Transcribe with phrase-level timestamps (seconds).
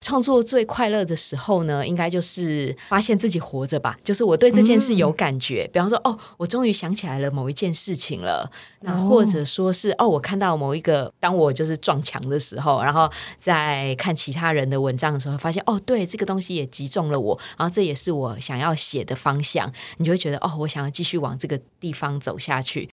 [0.00, 3.94] 创作最快乐的时候呢，应该就是发现自己活着吧。
[4.02, 8.50] 就是我对这件事有感觉，嗯、比方说，哦，我终于想起来了某一件事情了。
[8.80, 19.70] 那或者说是，哦，我看到某一个，当我就是撞墙的时候，然后在看其他人的文章的时候，发现，哦，对，这个东西也击中了我，然后这也是我想要写的方向。
[19.98, 22.88] 你就会觉得，哦，我想要继续往这个地方走下去。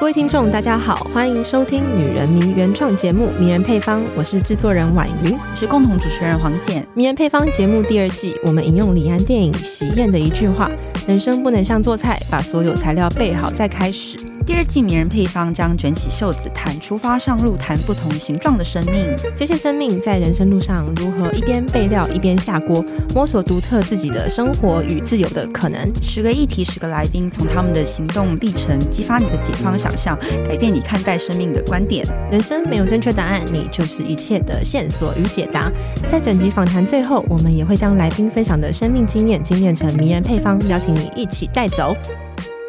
[0.00, 6.80] 各位听众，大家好，欢迎收听《女人迷》原创节目《迷人配方》，我是制作人婉瑜，是共同主持人黄简。
[6.94, 10.70] 《迷人配方》节目第二季，我们引用李安电影《喜宴》的一句话
[11.08, 14.16] ：“人生不能像做菜，把所有材料备好再开始。”
[14.48, 19.14] 第二季迷人配方将卷起袖子谈出发上路，谈不同形状的生命。
[19.36, 22.82] 这些生命在人生路上如何一边备料一边下锅，
[23.14, 25.92] 摸索独特自己的生活与自由的可能。
[26.02, 32.06] 十个议题，十个来宾，从他们的行动历程激发你的解放想象，改变你看待生命的观点。
[32.32, 35.70] 人生没有正确答案，你就是一切的线索与解答。
[36.10, 41.94] 在整集访谈最后，我们也会将来宾分享的生命经验精炼成迷人配方，邀请你一起带走。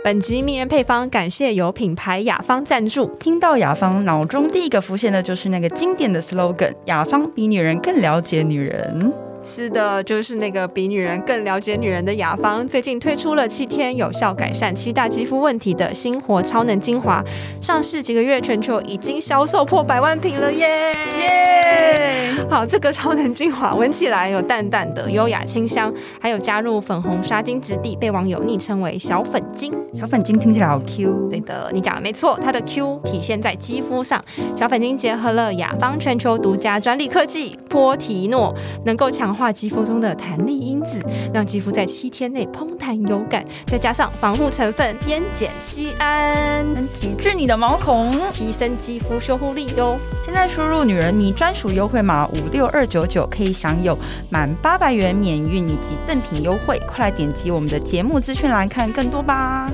[0.01, 3.05] 本集迷人配方，感谢有品牌雅芳赞助。
[3.19, 9.11] 听到雅芳，脑中第一个浮现的就是那个经典的 slogan：雅芳比女人更了解女人。
[9.41, 17.23] 是的，就是那个比女人更了解女人的雅芳，最近推出了七天有效改善七大肌肤问题的新活超能精华，
[17.61, 20.93] 上市几个月，全球已经销售破百万瓶了耶！
[21.19, 22.33] 耶！
[22.49, 29.73] 好，这个超能精华闻起来有淡淡的优雅清香，还有加入粉红沙金质地，被网友昵称为小粉精。
[29.93, 31.29] 小粉精听起来好 Q。
[31.29, 34.21] 对的，你讲的没错，它的 Q 体现在肌肤上。
[34.55, 38.53] 小粉精结合了雅芳全球独家专利科技波提诺，
[38.85, 39.28] 能够强。
[39.29, 40.99] 强化肌肤中的弹力因子，
[41.31, 43.45] 让肌肤在七天内膨弹有感。
[43.67, 49.99] 再加上防护成分烟碱酰胺，紧致你的毛孔，提升肌肤修护力哟。
[50.25, 53.95] 现在输入“女人迷”专属优惠码五六二九九，可以享有
[54.31, 56.81] 满八百元免运以及赠品优惠。
[56.87, 59.71] 快来点击我们的节目资讯栏看更多吧。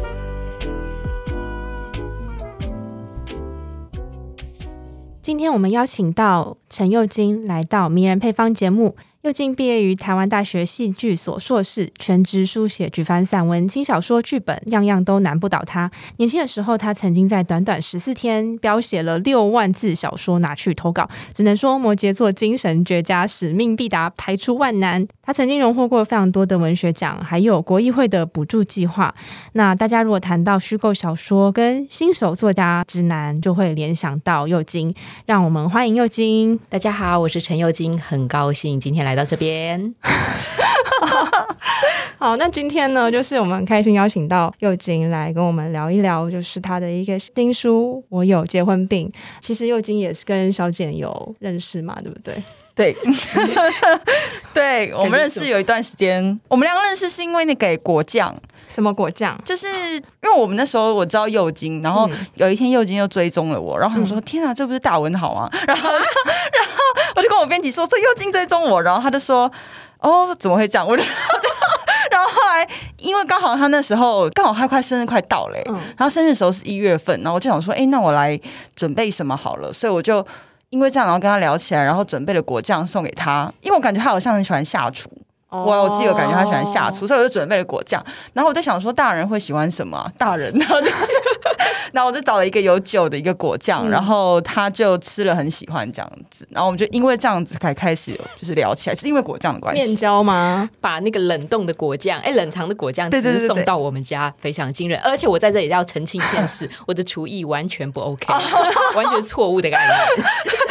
[5.22, 8.98] 今天我们邀请到陈又金来到《迷人配方》节目。
[9.26, 15.90] 又金毕业于台湾大学戏剧所硕士，全职书写举凡散文、轻小说、剧本，样样都难不倒他。
[16.18, 25.08] 年轻的时候，他曾经在短短十四天标写了六万字小说拿去投稿，只能说摩羯座精神绝佳，使命必达，排除万难。
[25.24, 29.16] 他曾经荣获过非常多的文学奖，还有国议会的补助计划。
[29.54, 34.94] 那大家如果谈到虚构小说跟新手作家指南，就会联想到右京。
[35.26, 36.60] 让我们欢迎右京。
[36.70, 39.94] 大家好，我是陈右京，很高兴今天来到这边。
[42.18, 49.08] 好，那今天呢，就是我们很开心邀请到又金来跟我们聊一聊，就是他的一个新书《我有结婚病》。
[49.42, 52.34] 其实又金也是跟小简有认识嘛，对不对？
[52.74, 52.96] 对，
[54.54, 56.40] 对，我们认识有一段时间。
[56.48, 58.36] 我们两个认识是因为那个果酱，
[58.68, 59.38] 什么果酱？
[59.46, 66.04] 就是因为我们那时候我知道又金，然后有一天又金又追踪了我，然后我说：“嗯、天啊，这不是大文豪吗？” 然后，然后
[67.16, 69.52] 我就跟我编辑说：“这又金追踪我。”然后他就说
[70.00, 71.04] ：“哦，怎么会这样？”我就，
[72.12, 72.68] 然后后来
[73.00, 78.40] 因为刚好他那时候刚好他快生日快到了，嗯，然后生日的时候是一月份，然后我就想说：“哎，那我来
[78.76, 80.26] 准备什么好了？”所以我就。
[80.72, 85.10] 因为这样，然后跟他聊起来，然后准备了果酱送给他，因为我感觉他好像很喜欢下厨。
[85.64, 88.04] 我我自己有感觉他喜欢下厨，所以我就准备了果酱。
[88.34, 90.12] 然后我在想说，大人会喜欢什么？
[90.18, 91.12] 大人，然 后就是，
[91.94, 96.48] 然后我就找了一个有酒的一个果酱，然后他就吃了很喜欢这样子。
[96.52, 99.82] 然后我们就因为这样子才开始就是聊起来，是因为果酱的关系。
[99.82, 100.70] 面交吗？
[100.82, 105.00] 把那个冷冻的果酱，哎，冷藏的果酱，直接送到我们家，非常惊人。
[105.04, 108.34] 而且我在这里要澄清一件事， 我的厨艺完全不 OK，
[108.96, 110.28] 完全错误的概念。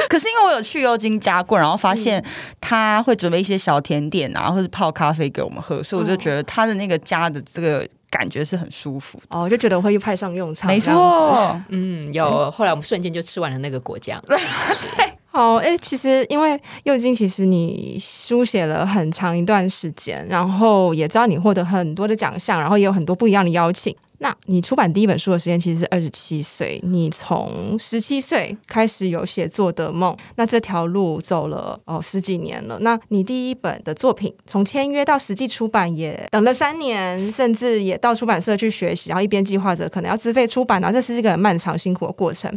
[0.08, 2.24] 可是因为我有去优金家过，然后发现
[2.60, 10.66] 他会准备一些小甜点啊，或者泡咖啡给我们喝，所以我就觉得他的那个家的这个感觉是很舒服哦，就觉得会派上用场。
[10.66, 10.92] 没错，
[11.68, 12.50] 嗯，有。
[12.50, 14.20] 后来我们瞬间就吃完了那个果酱。
[14.26, 14.36] 对，
[15.26, 23.94] 好，哎，其实因为右京，其实你书写了很长一段时间，然后也知道你获得很多的奖项，然后也有很多不一样的邀请。
[24.24, 32.78] 那你出版第一本书的时间其实是二十七岁，你从十七岁开始有写作的梦，那这条路走了哦十几年了。
[32.80, 42.50] 那你第一本的作品从签约到实际出版也等了三年，甚至也到出版社去学习，然后一边计划着可能要自费出版，然后这是一个很漫长辛苦的过程。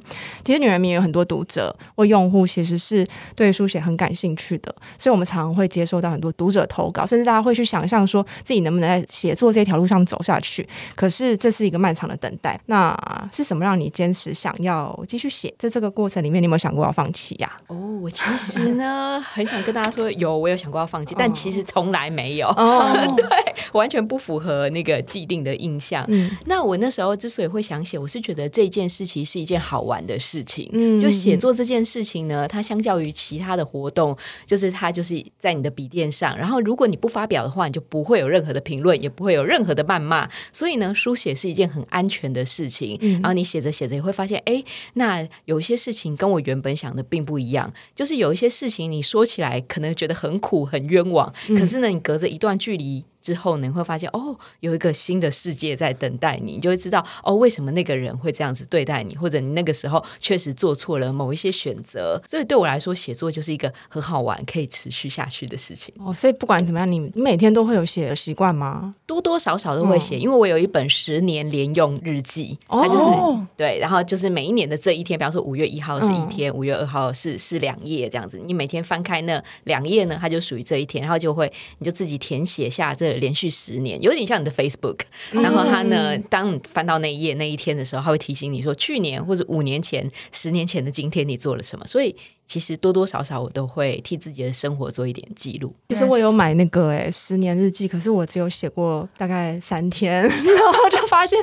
[0.45, 3.05] 其实女人名有很多读者或用户其实是
[3.35, 10.65] 对书写很感兴趣的，所以我们常常会接收到很多读者投稿，甚至大家会去想象说自己能不能在写作这条路上走下去。
[10.95, 12.59] 可是这是一个漫长的等待。
[12.67, 12.95] 那
[13.33, 15.53] 是什么让你坚持想要继续写？
[15.57, 17.67] 在这个过程里面，你有没有想过要放弃呀、啊？
[17.67, 22.47] 哦，我其实呢，很想跟大家说，有，我有想过要放弃，但其实从来没有。
[22.49, 23.25] 哦， 对，
[23.73, 26.05] 完全不符合那个既定的印象。
[26.07, 30.69] 嗯，那我那时候之所以会想写，我是觉得这件事情是一件好玩的事情。
[30.73, 34.15] 嗯，就写作这件事情呢，它相较于其他的活动，
[34.45, 40.29] 就是它就是在你的笔电上，然后如果你不发表的话，你就不会有任何的评论，也不会有任何的谩骂。
[40.51, 42.97] 所以呢，书写是一件很安全的事情。
[43.01, 44.63] 嗯，然后你写着写着也会发现，哎，
[44.93, 47.73] 那有一些事情跟我原本想的并不一样。
[47.95, 53.05] 就是有一些事情你说起来可能觉得很苦很冤枉，可是呢，你隔着一段距离。
[53.21, 62.21] 之后呢，你会发现哦，有一个新的世界在等待你，你就会知道哦，为什么那个人会这样子对待你，或者你那个时候确实做错了某一些选择。
[62.29, 65.93] 所以对我来说，写作就是一个很好玩、可以持续下去的事情。
[65.99, 68.93] 哦，所以不管怎么样，你你每天都会有写的习惯吗？
[69.05, 78.39] 多多少少都会写，嗯、因为我有一本十年连用日记，哦、它就是对，然后就是每一年的这一天，比方说五月一号是一天，五、嗯、月二号是是两页这样子。
[78.45, 84.01] 你每天翻开那两页呢，它就属于这一天，然后就会你就自己填写下这连续十年。
[84.01, 84.99] 有点像你的 Facebook，
[85.31, 92.15] 然后他呢，当你翻到那一页那一天的时候，他会提醒你说，去年或者五年前、十年前的今天你做了什么，所以。
[92.47, 95.75] 其实多多少少我都会替自己的生活做一点记录。
[95.89, 101.37] 其实我有买那个哎、欸、十年日记，可是我只有写过大概三天， 然后就发现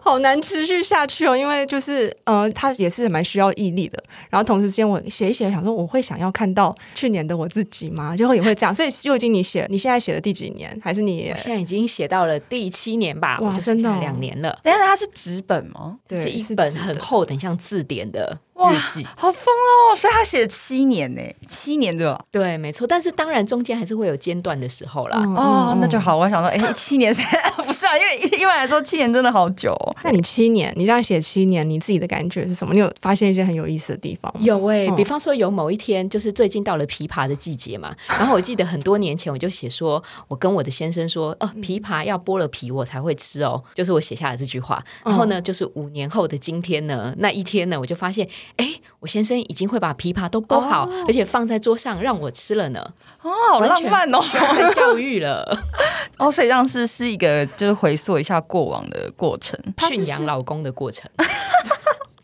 [0.00, 1.36] 好难持续下去哦。
[1.36, 4.00] 因为就是呃，它也是蛮需要毅力的。
[4.30, 8.16] 然后同时间我写一写，想说我会想要看到去年的我自己吗？
[8.16, 8.72] 就会也会这样。
[8.72, 10.78] 所以又经你写，你现在写了第几年？
[10.80, 13.40] 还是你我现在已经写到了第七年吧？
[13.40, 14.56] 哇，我就真的两年了。
[14.62, 15.98] 但是它是纸本吗？
[16.06, 18.38] 对，是一本很厚的，像字典的。
[18.54, 18.72] 哇，
[19.16, 19.96] 好疯哦！
[19.96, 22.24] 所以他写了七年呢，七年对吧？
[22.30, 22.86] 对，没错。
[22.86, 25.18] 但是当然中间还是会有间断的时候啦。
[25.24, 26.16] 嗯、哦，那就好。
[26.16, 27.12] 我想说，哎， 七年
[27.66, 27.98] 不是啊？
[27.98, 29.96] 因为一般来说七年真的好久、哦。
[30.04, 32.72] 那你七年，你这样写七年，你自己的感觉是什么？
[32.72, 34.40] 你有发现一些很有意思的地方吗？
[34.42, 37.92] 有哎、欸，比方说有某一天，就是最近到了枇杷的季节嘛。
[38.06, 44.80] 然后我记得很多年前我就写说，我跟我的先生说，哦，枇杷要剥了皮我才会吃哦，就是我写下了这句话。
[45.04, 52.80] 然后呢，就是五年后的今天呢，那一天呢，我就发现，哎，我先生已经会把枇杷都剥好，哦、而且放在桌上让我吃了呢。
[53.22, 54.20] 哦，好浪漫哦，
[54.56, 55.58] 被教育了。
[56.18, 59.58] 哦，所以这样是是一个就是回溯一下过往的过程，
[59.90, 61.10] 驯养老公的过程。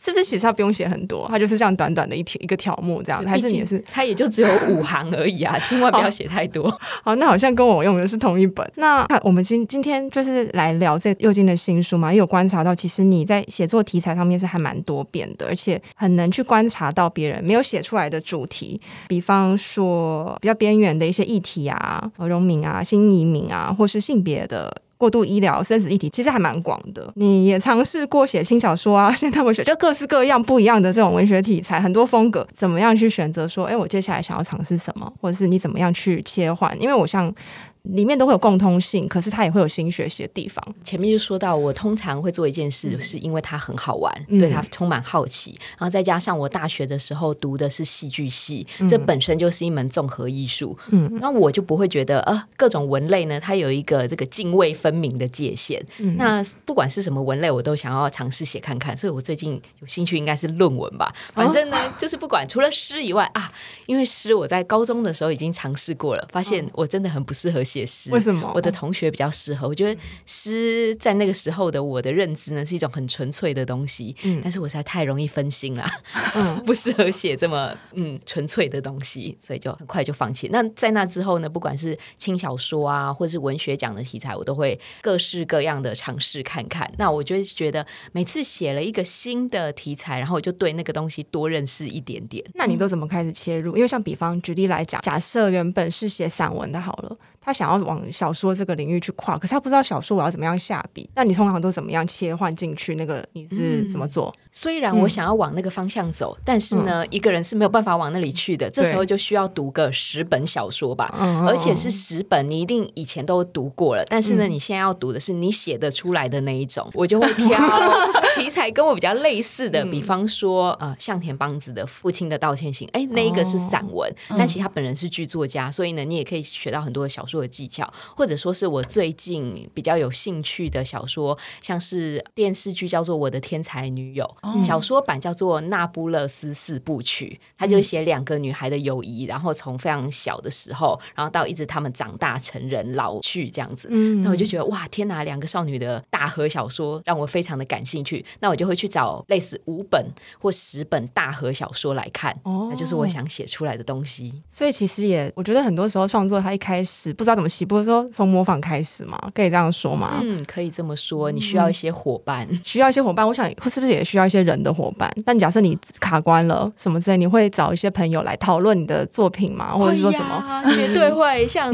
[0.02, 1.26] 是不是写上不用写很多？
[1.29, 5.58] 它就是这样短短的一条一个条目这样，还是也是它也就只有五行而已啊？
[5.69, 6.70] 千万不要写太多。
[7.02, 8.67] 好，那好像跟我用的是同一本。
[8.76, 24.75] 那我们今今天就是来聊这右京的新书嘛，也有观察到，其实你在写作题材上面是还蛮多变的，而且很能去观察到别人没有写出来的主题，比方说比较边缘的一些议题啊，农民啊、新移民啊，或是性别的。
[25.00, 27.11] 过度医疗、生死议题其实还蛮广的。
[27.17, 33.49] 你也尝试过写轻小说啊、现代文学，就各式各样不一样的这种文学题材，很多风格，怎么样去选择？
[33.49, 36.79] 说，哎，我接下来想要尝试什么，或者是你怎么样去切换？
[36.79, 37.35] 因为我像。
[37.82, 40.62] 里面都会有共通性，可是它也会有新学习的地方。
[40.85, 45.59] 前面就说到，我通常会做一件事，是因为它很好玩，嗯、对它充满好奇。
[45.79, 50.77] 然后再加上我大学的时候读的是戏剧系，嗯、这本身就是一门综合艺术。
[50.91, 55.85] 嗯，那我就不会觉得，呃，各种文类呢，它有一个这个泾渭分明的界限。
[55.99, 58.97] 嗯、那不管是什么文类，我都想要尝试写看看。
[58.97, 61.12] 所以我最近有兴趣，应该是论文吧。
[61.32, 63.50] 反正呢，哦、就是不管除了诗以外啊，
[63.87, 68.10] 因为诗我在高中的时候已经尝试过了，发现我真的很不适合写诗。
[68.10, 68.50] 为什么？
[68.55, 75.86] 我的同学比较适合，我觉得诗在那个时候的我的认知呢，是一种很纯粹的东西，嗯，但是我实在太容易分心了，
[76.34, 80.48] 嗯， 不适合写这么嗯纯粹的东西，所以就很快就放弃。
[80.50, 86.91] 那在那之后呢，不管是轻小说啊，或是文学奖的题材，我都会各式各样的尝试看看。
[86.98, 92.44] 那我就觉得每次写了一个新的题材，然后我就对那个东西多认识一点点。
[92.55, 93.77] 那你都怎么开始切入？
[93.77, 97.17] 因为像比方举例来讲，假设原本是写散文的，好了。
[97.43, 101.09] 他想要往小说这个领域去跨，可是他不知道小说我要怎么样下笔。
[101.15, 102.94] 那你通常都怎么样切换进去？
[102.97, 104.32] 那个你是怎么做？
[104.37, 108.69] 嗯、虽然我想要往那个方向走，嗯、但是呢，一个人是没有办法往那里去的。
[108.69, 114.05] 嗯、这时候就需要读个十本小说吧，嗯、而且是十本，你一定以前都读过了。
[114.09, 117.59] 但是呢，你现在要读的是你写得出来的那一种，我就会挑
[118.37, 143.89] 题材跟我比较类似的，比方说呃，向田邦子的《父亲的道歉信》，哎，那一个是散文，哦、但其实他本人是剧作家，所以呢，你也可以学到很多的小说的技巧，或者说是我最近比较有兴趣的小说，像是电视剧叫做《我的天才女友》，嗯、小说版叫做《那不勒斯四部曲》，他就写两个女孩的友谊，然后从非常小的时候，然后到一直他们长大成人老去这样子。
[143.91, 148.25] 嗯，那我就觉得哇，天哪，两个少女的大河小说让我非常的感兴趣。
[148.41, 150.05] 那我就会去找类似五本
[150.41, 154.43] 或十本大河小说来看，哦，那就是我想写出来的东西。
[154.51, 159.20] 所以其实也，我觉得很多时候创作，它一开始不知道怎么写，不是说从模仿开始嘛？
[159.34, 160.20] 可以这样说吗？
[160.22, 161.31] 嗯，可以这么说。
[161.31, 163.27] 你需要一些伙伴，嗯、需要一些伙伴。
[163.27, 165.12] 我想，是不是也需要一些人的伙伴？
[165.27, 169.74] 但假设你卡关了什么之类，你会找一些朋友来讨论你的作品吗？
[169.77, 170.65] 或者说什么？
[170.72, 171.46] 绝对会。
[171.46, 171.70] 像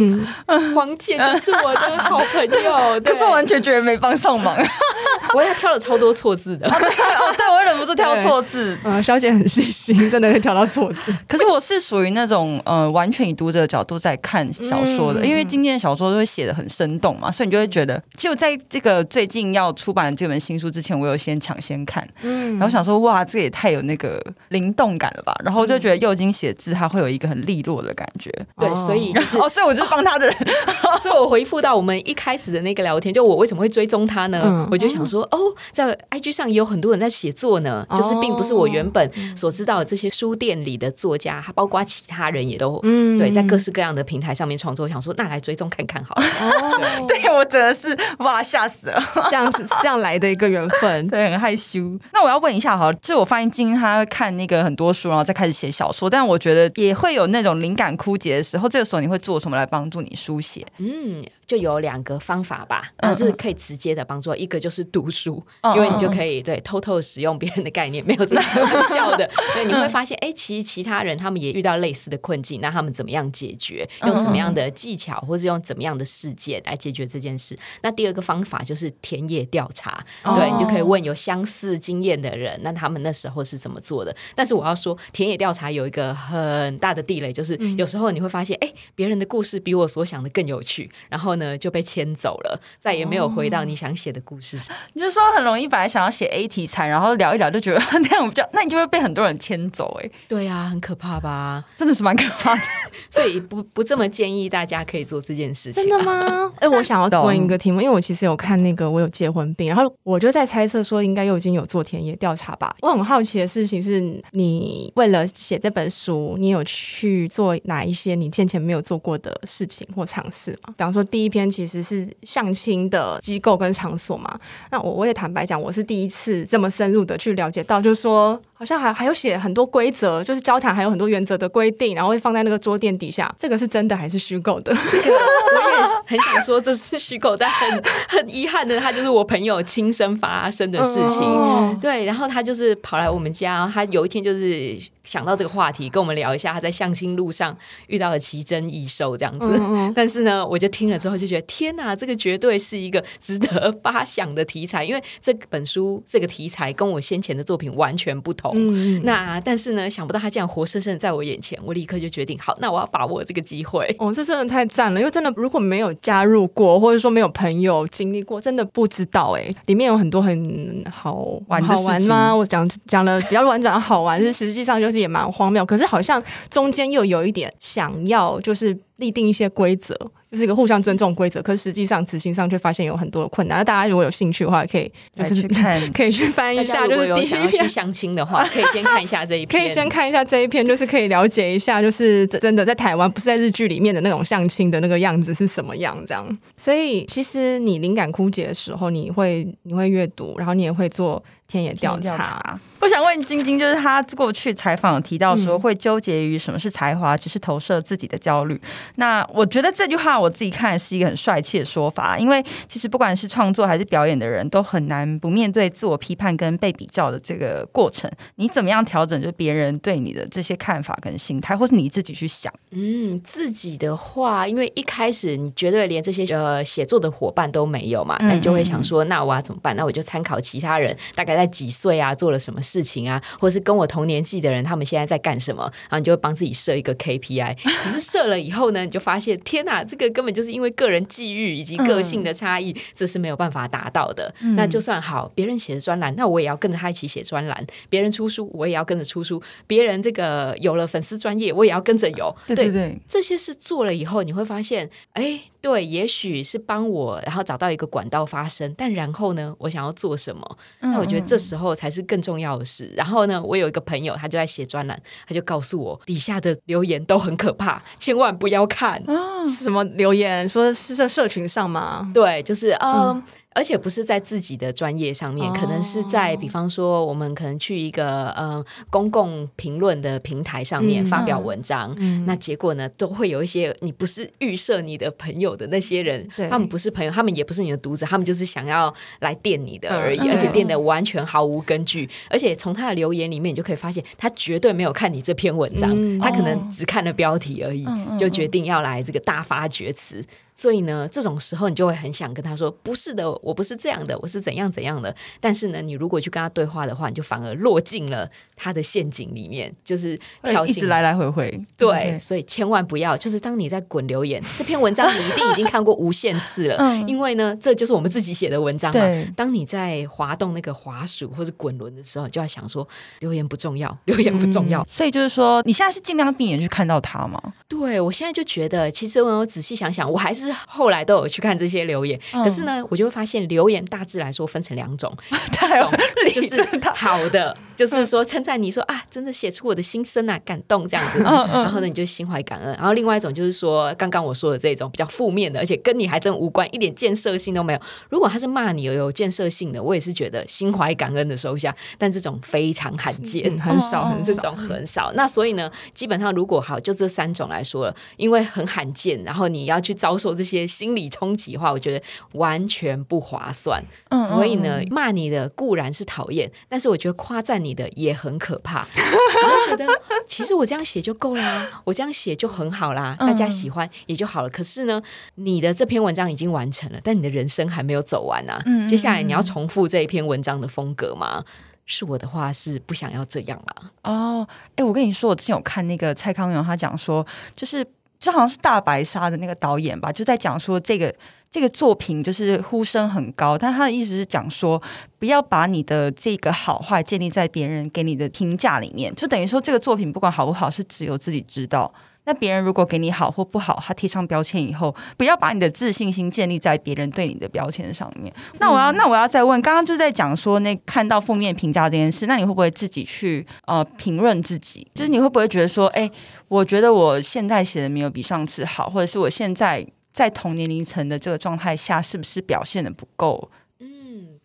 [0.75, 4.57] 黄姐就是我的好朋友， 对，可是我完全觉得没帮上忙。
[5.35, 6.67] 我也挑了超多错字的。
[6.71, 8.77] 哦，对，我忍不住挑错字。
[8.83, 11.15] 嗯，小姐很细心，真的会挑到错字。
[11.29, 30.37] 可是我是属于那种呃，完全以读者的角度在看小说的，嗯、因为今天的小说都会写的很生动嘛，所以你就会觉得，其实我在这个最近要出版的这本新书之前，我有先抢先看，嗯，然后想说哇，这也太有那个灵动感了吧，然后就觉得又金写字，他会有一个很利落的感觉，对，所以就是 哦，所以我就是帮他的人，
[31.03, 34.41] 所以我回复到我们一开始的那个聊天，就我为什么会追踪他呢？
[34.45, 35.39] 嗯、我就想说，哦，
[35.73, 46.23] 在 IG 上也有很多人在写作呢，就是并不是我原本所知道的这些书店里的作家，他包括其他人也都，嗯，对，在各式各样的平台上面创作，想说那来追踪看看好了。
[46.23, 51.99] 哦， 对，我真的是哇，吓死了，这样子这样来的一个缘分， 对，很害羞。
[52.13, 60.67] 那我要问一下哈，就我发现今天他会看那个很多书，然后再开始写小说，但我觉得也会有那种灵感枯竭的时候，这个时候你会做什么来帮助你书写？
[60.79, 61.25] 嗯。
[61.47, 64.35] 就有两个方法吧，然后这是可以直接的帮助。
[64.35, 65.41] 一个就是读书，
[65.77, 69.31] 因为你就可以对偷偷使用别人的概念，没有这么开玩笑的。
[69.55, 73.89] 对，你会发现，哎，其实其他人他们也遇到类似的困境，那他们怎么样解决？
[74.05, 77.59] 用什么样的技巧，或是用怎么样的事件来解决这件事？
[77.83, 84.15] 那第二个方法就是田野调查，对，你就可以问有相似经验的人，那他们那时候是怎么做的？
[84.35, 94.77] 但是我要说，田野调查有一个很大的地雷，就是有时候你会发现，哎，别人的故事比我所想的更有趣，然后呢就被牵走了，再也没有回到你想写的故事上。
[94.95, 99.99] 你就说很容易，本来想要写 A 题材，然后聊一聊就觉得 那样比较，那你就会被很多人牵走。
[100.03, 101.65] 哎，对呀、啊，很可怕吧？
[101.77, 102.63] 真的是蛮可怕的。
[103.11, 105.83] 所以不不这么建议大家可以做这件事情。
[105.83, 106.53] 真的吗？
[106.59, 112.75] 哎，我想要问一个题目，因为我其实有看那个我有结婚病，然后我就在猜测说，应该又已经有做田野调查吧。
[112.81, 114.01] 我很好奇的事情是，
[114.33, 120.75] 你为了写这本书，你有去做哪一些你先前没有做过的事情或尝试吗？
[120.77, 121.67] 比方说，第一篇其实。
[121.67, 124.39] 其实是相亲的机构跟场所嘛，
[124.71, 128.41] 那我我也坦白讲，我是第一次这么深入的去了解到，就是说。
[128.59, 133.33] 好像还还有写很多规则，就是交谈还有很多原则的规定，然后会放在那个桌垫底下。
[133.39, 134.75] 这个是真的还是虚构的？
[134.91, 141.21] 这个我也很想说这是虚构，但很很遗憾的，他就是我朋友亲身发生的事情。
[141.21, 144.75] 哦、对，然后他就是跑来我们家，他有一天就是
[145.07, 149.49] 想到这个话题，跟我们聊一下他在相亲路上遇到的奇珍异兽这样子。
[149.59, 158.53] 嗯、 但是呢，我就听了之后就觉得天哪，这个绝对是一个值得发想的题材，因为这本书这个题材跟我先前的作品完全不同。
[158.55, 163.95] 嗯，那但是呢，想不到他竟然活生生的在我眼前，我立刻就决定，好，那我要把握这个机会。
[163.99, 172.35] 哦，这真的太赞了，因为真的如果没有加入过，或者说没有朋友经历过，真的不知道哎，里面有很多很好玩好玩吗？
[172.35, 179.97] 我讲讲了比较婉转的好玩， 是实际上就是也蛮荒谬，可是好像中间又有一点想要就是立定一些规则。
[180.29, 183.59] 就是一个互相尊重规则，可是实际上执行上却发现有很多的困难。
[183.59, 186.85] 那大家如果有兴趣的话，可以就是去看， 可以去翻一下。
[186.85, 196.39] 就是第一篇去相亲的话，可以先看一下这一篇， 可以先看一下这一篇，就是可以了解一下，就是真的在台湾不是在日剧里面的那种相亲的那个样子是什么样这样。
[196.59, 202.59] 所以其实你灵感枯竭的时候，你会你会阅读，然后你也会做田野调查。
[202.79, 208.61] 我想问晶晶，就是他过去采访提到说会纠结于什么是才华，只是投射自己的焦虑。
[208.97, 218.11] 那我觉得这句话我自己看是一个很帅气的说法，因为其实不管是创作还是表演的人都很难不面对自我批判跟被比较的这个过程。
[218.35, 222.53] 你怎么样调整就别人对你的这些看法跟心态，或是你自己去想？
[222.73, 229.75] 嗯，自己的话，因为一开始你绝对连这些呃写作的伙伴都没有嘛，那你就会想说，那我要怎么办？
[229.75, 237.57] 那我就参考其他人大概在几岁啊，做了什么事情啊，或者是跟我同年纪的人，他们现在在干什么，然后你就会帮自己设一个 KPI。
[237.85, 244.35] 可是设了以后呢，你就发现，天哪，这个根本就是因为个人际遇以及个性的差异，嗯、这是没有办法达到的。
[244.41, 247.57] 嗯、那就算好，别人写的专栏，那我也要跟着他一起写专栏；
[247.89, 252.35] 别人出书，我也要跟着出书；别人这个有了粉丝专业，我也要跟着有。
[252.47, 255.41] 对对对，这些事做了以后，你会发现，哎。
[255.59, 258.73] 对，也许是帮我，然后找到一个管道发声。
[258.79, 260.59] 但然后呢，我想要做什么？
[260.79, 262.91] 那我觉得这时候才是更重要的事。
[262.97, 269.03] 然后呢，我有一个朋友，他就在写专栏，他就告诉我，底下的留言都很可怕， 千万不要看。
[269.07, 270.49] 啊，什么留言？
[270.49, 272.11] 说是在社群上吗？
[272.15, 273.09] 对，就是嗯。
[273.09, 273.23] 嗯
[273.57, 282.21] 而且不是在自己的专业上面，可能是在比方说，我们可能去一个呃公共评论的平台上面发表文章，嗯。
[282.21, 300.23] 嗯、那结果呢，都会有一些你不是预设你的朋友的那些人，他们不是朋友，他们也不是你的读者，他们就是想要来电你的而已，嗯、而且电的完全毫无根据，嗯、而且从他的留言里面，你就可以发现，他绝对没有看你这篇文章，嗯、他可能只看了标题而已，嗯、就决定要来这个大发厥词。
[300.57, 310.19] 所以呢，这种时候你就会很想跟他说：“不是的，我不是这样的，我是怎样怎样的。”但是呢，你如果去跟他对话的话，你就反而落进了他的陷阱里面，就是
[310.67, 311.51] 一直来来回回。
[311.77, 318.99] 对，对所以千万不要，就是当你在滚留言，这篇文章你一定已经看过无限次了， 嗯、因为呢，这就是我们自己写的文章嘛。
[318.99, 324.81] 对当你在滑动那个滑鼠或者滚轮的时候，就要想说：留言不重要，留言不重要。
[324.81, 327.39] 嗯、所以就是说，你现在是尽量闭眼去看到他吗？
[327.69, 330.46] 对，我现在就觉得，其实我仔细想想，我还是。
[330.67, 335.91] 后来都有去看这些留言，可是呢，我就会发现留言大致来说分成两种， 一种
[336.35, 342.75] 就是好的， 就是说称赞你说啊，真的写出我的心声啊，感动这样子，然后呢，你就心怀感恩。
[342.77, 347.81] 然后另外一种就是说，刚刚我说的这种比较负面的，而且跟你还真无关，一点建设性都没有。
[348.09, 351.75] 如果他是骂你有建设性的，我也是觉得心怀感恩的收下。
[351.99, 355.13] 但这种非常罕见，很少，很少，这种很少。
[355.15, 360.67] 那所以呢，基本上如果好，就这三种来说了，因为很罕见，然后你要去遭受这些。
[360.77, 363.83] 心理冲击的话，我觉得完全不划算。
[364.11, 368.87] 嗯、所以呢，骂你的固然是讨厌，但是我觉得夸赞你的也很可怕。
[368.93, 369.87] 我觉得
[370.27, 374.51] 其实我这样写就够啦，我这样写就很好啦，大家喜欢也就好了。
[374.51, 375.03] 可是呢，
[375.37, 378.61] 你的这篇文章已经完成了，但你的人生还没有走完啊。
[378.67, 381.43] 嗯、接下来你要重复这一篇文章的风格吗？
[381.87, 383.91] 是我的话是不想要这样啦。
[384.03, 387.87] 哦，哎，我跟你说，我之前有看那个蔡康永，他讲说，就是。
[388.19, 391.15] 就好像是大白鲨的那个导演吧，就在讲说这个
[391.51, 394.83] 这个作品就是呼声很高，但他的意思是讲说，
[395.19, 401.93] 不要把你的这个好坏建立在别人给你的评价里面，就等于说这个作品不管好不好，是只有自己知道。
[402.27, 408.33] 那别人如果给你好或不好，他贴上标签以后，不要把你的自信心建立在别人对你的标签上面。
[408.59, 414.87] 那我要，那我要再问，刚刚就在讲说那看到负面评价这件事，那你会不会自己去呃评论自己？
[414.95, 416.11] 就是你会不会觉得说，哎，
[416.49, 423.49] 我觉得我现在写的没有比上次好，或者是我现在在同年龄层的这个状态下，是不是表现的不够？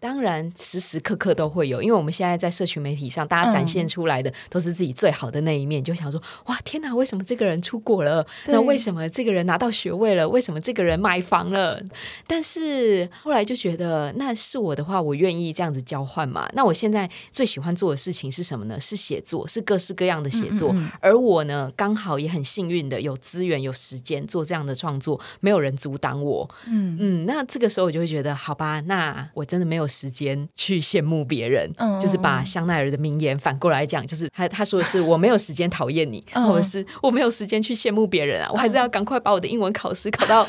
[0.01, 8.25] 当然，时时刻刻都会有，因为我们现在在社群媒体上，大家展现出来的都是自己最好的那一面，嗯、就想说：哇，天哪，为什么这个人出国了？
[8.47, 10.27] 那为什么这个人拿到学位了？
[10.27, 11.79] 为什么这个人买房了？
[12.25, 16.49] 但是后来就觉得，那是我的话，我愿意这样子交换嘛？
[16.53, 18.79] 那我现在最喜欢做的事情是什么呢？
[18.79, 20.71] 是写作，是各式各样的写作。
[20.73, 26.49] 嗯嗯嗯，而我呢，刚好也很幸运的有资源、有时间做这样的创作，没有人阻挡我。
[26.65, 29.90] 嗯嗯，那这个时候我就会觉得，好吧，那我真的没有。
[29.91, 40.47] 时间去羡慕别人，嗯、就是把香奈儿的名言反过来讲，就是他他说的是我没有时间讨厌你，嗯、或者是我没有时间去羡慕别人啊，嗯、我还是要赶快把我的英文考试考到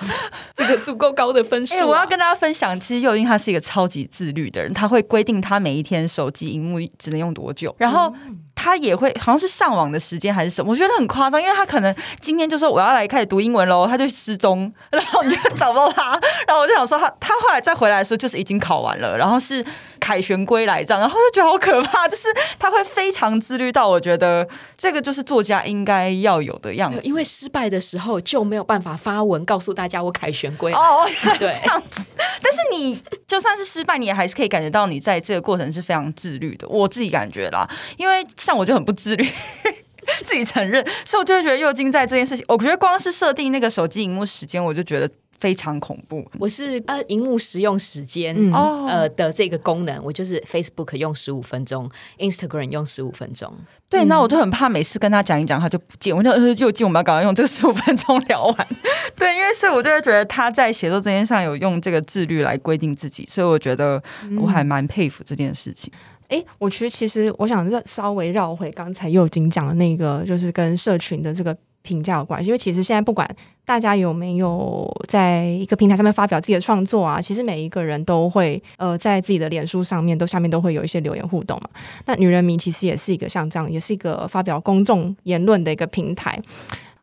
[0.55, 1.77] 这个足够高的分数、啊。
[1.79, 8.13] 哎、欸，我要跟大家分享，其实幼英他是一个超级自律的人，他会规定他每一天手机荧幕只能用多久，然后。
[8.27, 16.13] 嗯他也会好像是上网的时间还是什么，我觉得很夸张，因为他可能今天就说我要来开始读英文喽，他就失踪，然后你就找不到他，
[16.47, 19.65] 然后我就想说他他后来再回来的时候就是已经考完了，然后是
[20.03, 22.27] 凯旋归来这样，然后就觉得好可怕，就是
[22.59, 30.79] 他会非常自律到我觉得这个就是作家应该要有的样子，因为失败的时候就没有办法发文告诉大家我凯旋归来。
[30.79, 32.03] 哦， 对，这样子，
[32.43, 38.27] 但是你就算是失败，你也还是可以感觉到你在这个过程是非常自律的，我自己感觉啦，因为。
[38.37, 39.25] 像我就很不自律，
[40.25, 45.09] 自己承认，所以我就会觉得祐欣在这件事情，我觉得光是设定那个手机荧幕时间，我就觉得
[45.43, 46.25] 非常恐怖。
[46.39, 48.53] 我是呃，荧幕使用时间、嗯、
[48.87, 53.53] 呃的这个功能，我就是 Facebook 用十五分钟，Instagram 用十五分钟。
[53.89, 58.69] 对，那我就很怕每次跟他讲一讲，他就不见，我就呃 祐欣，我们要赶快用这个十五分钟聊完。
[59.19, 64.01] 对，因为是我就会觉得他在写作这件事上有用这个自律来规定自己，所以我觉得
[64.41, 65.93] 我还蛮佩服这件事情。
[66.29, 72.49] 哎，我觉得其实我想绕稍微绕回刚才右京讲的那个，就是跟社群的这个评价有关系。
[72.49, 73.29] 因为其实现在不管
[73.65, 81.69] 大家有没有在一个平台上面发表自己的创作啊，其实每一个人都会呃在自己的脸书上面都下面都会有一些留言互动嘛。
[82.07, 86.41] 那女人迷其实也是一个像这样，也是一个发表公众言论的一个平台。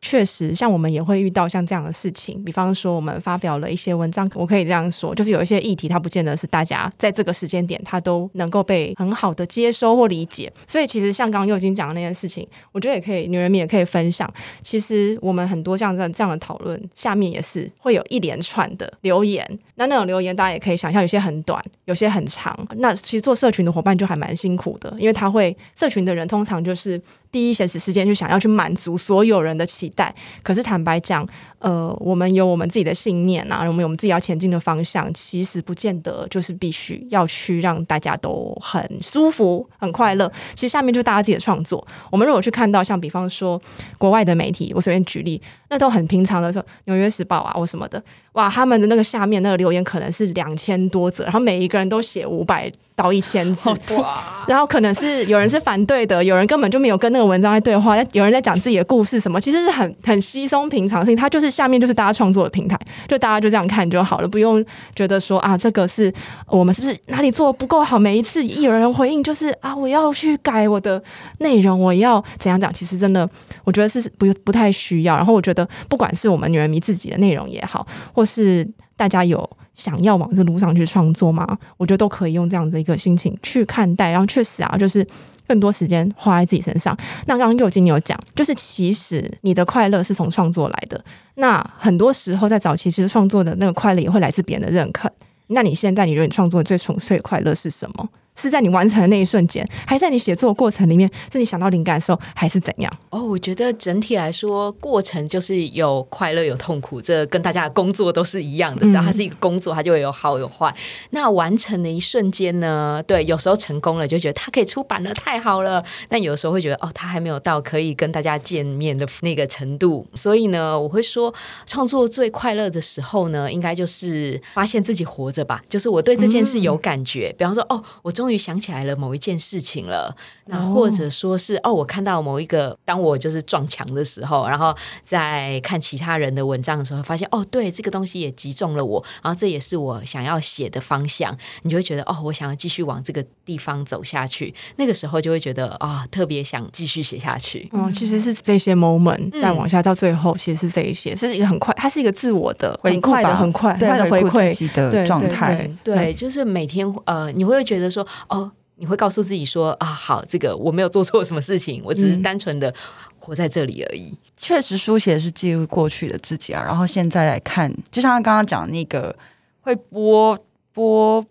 [0.02, 10.50] 确实，像我们也会遇到像这样的事情，比方说我们发表了一些文章，我可以这样说，就是有一些议题，它不见得是大家在这个时间点，它都能够被很好的接收或理解。
[10.66, 14.32] 所以，其实像刚刚已经讲的那件事情，我觉得也可以，女人们也可以分享。
[14.62, 19.46] 其实我们很多像这样这样的讨论，下面也是会有一连串的留言。
[19.80, 22.54] 那那种留言，大家也可以想象，有些很短，有些很长。
[22.76, 27.00] 那其实做社群的伙伴就还蛮辛苦的，因为他会社群的人通常就是。
[27.32, 30.12] 第一，闲时时间就想要去满足所有人的期待。
[30.42, 31.24] 可是坦白讲，
[31.60, 40.30] 呃，我们有我们自己的信念啊，我们有我们自己要前进的方向，其实不见得就是必须要去让大家都很舒服、很快乐。
[40.54, 41.86] 其实下面就是大家自己的创作。
[42.10, 43.58] 我们如果去看到像比方说
[43.96, 57.30] 国外的媒体，我随便举例，那都很平常的说，《纽约时报》啊或什么的，哇，他们的那个下面那个留言可能是两千多则，然后每一个人都写五百到一千字， 哇，然后可能是有人是反对的，有人根本就没有跟那个。
[57.30, 61.16] 文章在对话，有人在讲自己的故事，什么其实是很很稀松平常的事情。
[61.16, 66.12] 它下面就是大家创作的平台，就大家就这样看就好了，不用觉得说啊，这个是
[66.46, 67.98] 我们是不是哪里做的不够好？
[67.98, 71.02] 每一次一有人回应，就是啊，我要去改我的
[71.38, 72.72] 内容，我要怎样讲？
[72.72, 73.28] 其实真的，
[73.64, 75.16] 我觉得是不不太需要。
[75.16, 84.10] 然后我觉得，不管是我们女人迷自己的内容也好，或是大家有想要往这路上去创作嘛，我觉得都可以用这样的一个心情去看待。
[84.10, 85.06] 然后确实啊，就是。
[85.50, 86.96] 更多时间花在自己身上。
[87.26, 91.04] 那刚刚佑晶有讲，就是其实你的快乐是从创作来的。
[91.34, 95.10] 那很多时候在早期，其实创作的那个快乐也会来自别人的认可。
[95.48, 98.08] 那你现在你觉得你创作的最纯粹的快乐是什么？
[98.36, 101.10] 是在你完成的那一瞬间，还在你写作过程里面？
[101.32, 102.92] 是你想到灵感的时候，还是怎样？
[103.10, 108.86] 哦，我觉得整体来说，过程就是有快乐有痛苦，这跟大家的工作都是一样的。
[108.86, 110.74] 只要它是一个工作，它就会有好有坏。
[111.10, 113.02] 那完成的一瞬间呢？
[113.06, 115.84] 对，有时候成功了，就觉得它可以出版了，太好了。
[116.08, 120.06] 但有时候会觉得，哦，它还没有到可以跟大家见面的那个程度。
[120.14, 121.32] 所以呢，我会说，
[121.66, 125.60] 创作最快乐的时候呢，应该就是发现自己活着吧。
[125.68, 130.14] 就是我对这件事有感觉，比方说，哦，我终于想起来了某一件事情了，
[130.50, 147.68] 那或者说是哦，我看到某一个，当我就是撞墙的时候，然后在看其他人的文章的时候，发现哦，对，这个东西也击中了我，然后这也是我想要写的方向，你就会觉得哦，我想要继续往这个地方走下去，那个时候就会觉得啊、哦，特别想继续写下去。
[147.72, 158.50] 嗯，其实是这些 moment 再往下到最后，其实是这一些，这是一个很快，它是一个自我的很快的很快，快的回馈自己的状态，对，就是每天呃，你会觉得说哦。
[158.80, 162.74] 你会告诉自己说啊，好，这个我没有做错什么事情，我只是单纯的
[163.18, 164.06] 活在这里而已。
[164.06, 166.62] 嗯、确实，书写是记录过去的自己啊。
[166.64, 169.14] 然后现在来看，就像他刚刚讲那个
[169.60, 170.38] 会播
[170.72, 171.22] 播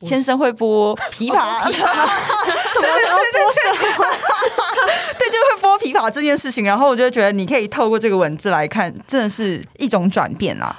[0.00, 1.86] 先生会播 琵琶， 对对对
[5.18, 6.64] 对，就会播琵琶这件事情。
[6.64, 10.76] 然后我就觉得，你可以透过这个文字来看，真的是一种转变啦。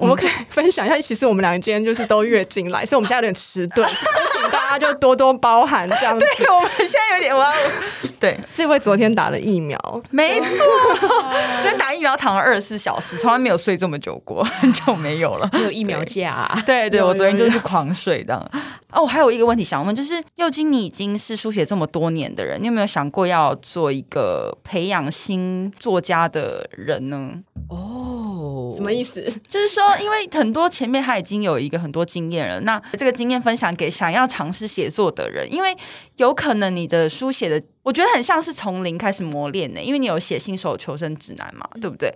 [0.00, 3.86] 我们可以分享一下，其实我们两个今天就是都月经来， 所以我们现在有点迟钝，
[4.32, 6.24] 请大家就多多包涵这样子。
[6.38, 7.52] 对，我们现在有点哇，
[8.18, 9.78] 对，这位昨天打了疫苗，
[10.10, 10.48] 没错，
[11.60, 16.62] 昨天打疫苗躺了二十四小时，从来没有睡这么久过，很久没有了，没有疫苗假啊。
[16.64, 18.50] 对对，我昨天就是狂睡这样。
[18.92, 27.30] 哦，我还有一个问题想问，就是佑金，你已经是书写这么多年的人，你有没有想过要做一个培养新作家的人呢？
[27.68, 29.22] 哦，什么意思？
[29.48, 35.76] 就是说，因为很多前面他已经有一个很多经验了，那这个经验分享给想要尝试写作的人，因为
[36.16, 42.14] 有可能你的书写的，我觉得很像是从零开始磨练的，因为你有写新手求生指南嘛，对不对？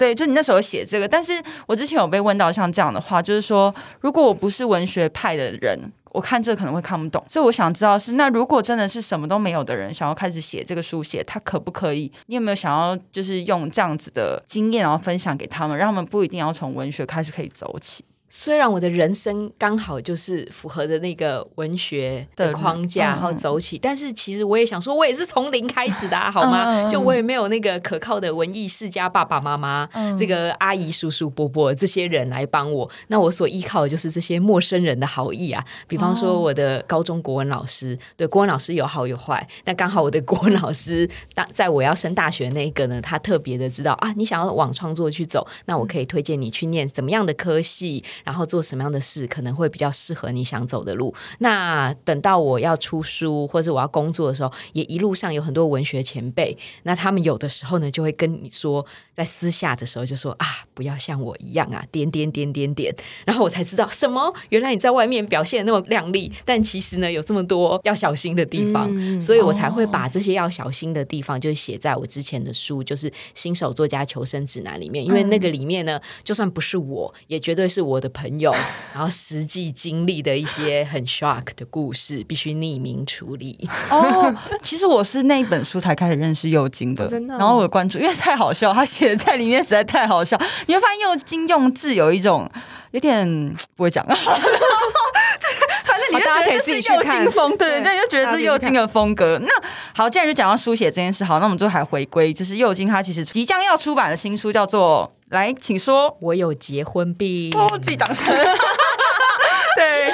[0.00, 1.32] 对，就你那时候写这个，但是
[1.66, 5.92] 我之前有被问到像这样的话，就是说，如果我不是文学派的人。
[6.12, 12.10] 我看这可能会看不懂，所以我想知道是那如果真的是什么都没有的人想要开始写这个书写，他可不可以？
[12.26, 18.04] 你有没有想要就是用这样子的经验，然后分享给他们，让他们不一定要从文学开始可以走起？
[18.32, 26.88] 虽然我的人生刚好就是符合的那个文学的框架，然后走起，但是其实我也想说，我也是从零开始的，啊，好吗？
[26.88, 32.88] 就我也没有那个可靠的文艺世家爸爸妈妈，这个阿姨叔叔伯伯这些人来帮我。
[33.08, 35.64] 那我所依靠的就是这些陌生人的好意啊。
[35.88, 48.04] 比方说，我的高中国文老师，对国文老师有好有坏，但刚好我的国文老师当在我要升大学那一个呢，他特别的知道啊，你想要往创作去走，那我可以推荐你去念什么样的科系。
[48.24, 51.14] 然后做什么样的事可能会比较适合你想走的路。
[51.38, 78.54] 那等到我要出书或者我要工作的时候，也一路上有很多文学前辈，那他们有的时候呢就会跟你说，在私下的时候就说啊，不要像我一样啊，点点点点点，然后我才知道什么，原来你在外面表现那么亮丽，但其实呢有这么多要小心的地方，嗯、所以我才会把这些要小心的地方就写在我之前的书，就是《新手作家求生指南》里面，因为那个里面呢，就算不是我，也绝对是我的朋友，
[78.94, 83.68] 然后实际经历的一些很 shock 的故事，必须匿名处理。
[83.90, 87.36] 哦，其实我是那一本书才开始认识右京的，真的。
[87.38, 90.38] 然后我关注，因为太好笑，他写的在里面实在太好笑。
[90.66, 92.50] 你会发现右京用字有一种
[92.90, 99.40] 有点不会讲， 反正你就觉得这是右京风，对，那你就觉得这是右京的风格。
[99.42, 99.48] 那
[99.94, 105.12] 好，既然就讲到书写这件事，好，那我们最后还回归，就是右京他其实即将要出版的新书叫做。
[105.30, 106.16] 来，请说。
[106.20, 107.56] 我有结婚病。
[107.56, 108.26] 哦，自己掌声。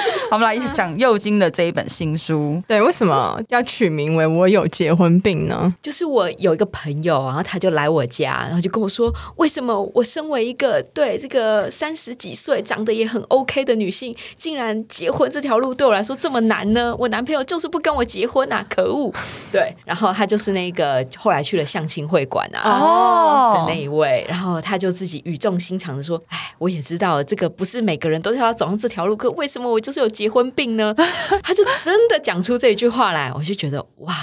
[0.31, 2.62] 我们来讲右京的这一本新书。
[2.66, 5.73] 对，为什么要取名为“我有结婚病”呢？
[5.83, 16.95] 就是我有一个朋友，然后他就来我家，然后就跟我说，为什么我身为一个对这个三十几岁、长得也很 OK 的女性，竟然结婚这条路对我来说这么难呢？
[16.99, 19.12] 我男朋友就是不跟我结婚啊，可恶！
[19.53, 30.94] 对，然后他就是那个后来去了相亲会馆啊哦的那一位，然后他就自己语重心长的说：“哎，我也知道这个不是每个人都要走上这条路，可为什么我就是有结婚病呢？”
[31.42, 34.14] 他就真的讲出这一句话来，我就觉得哇，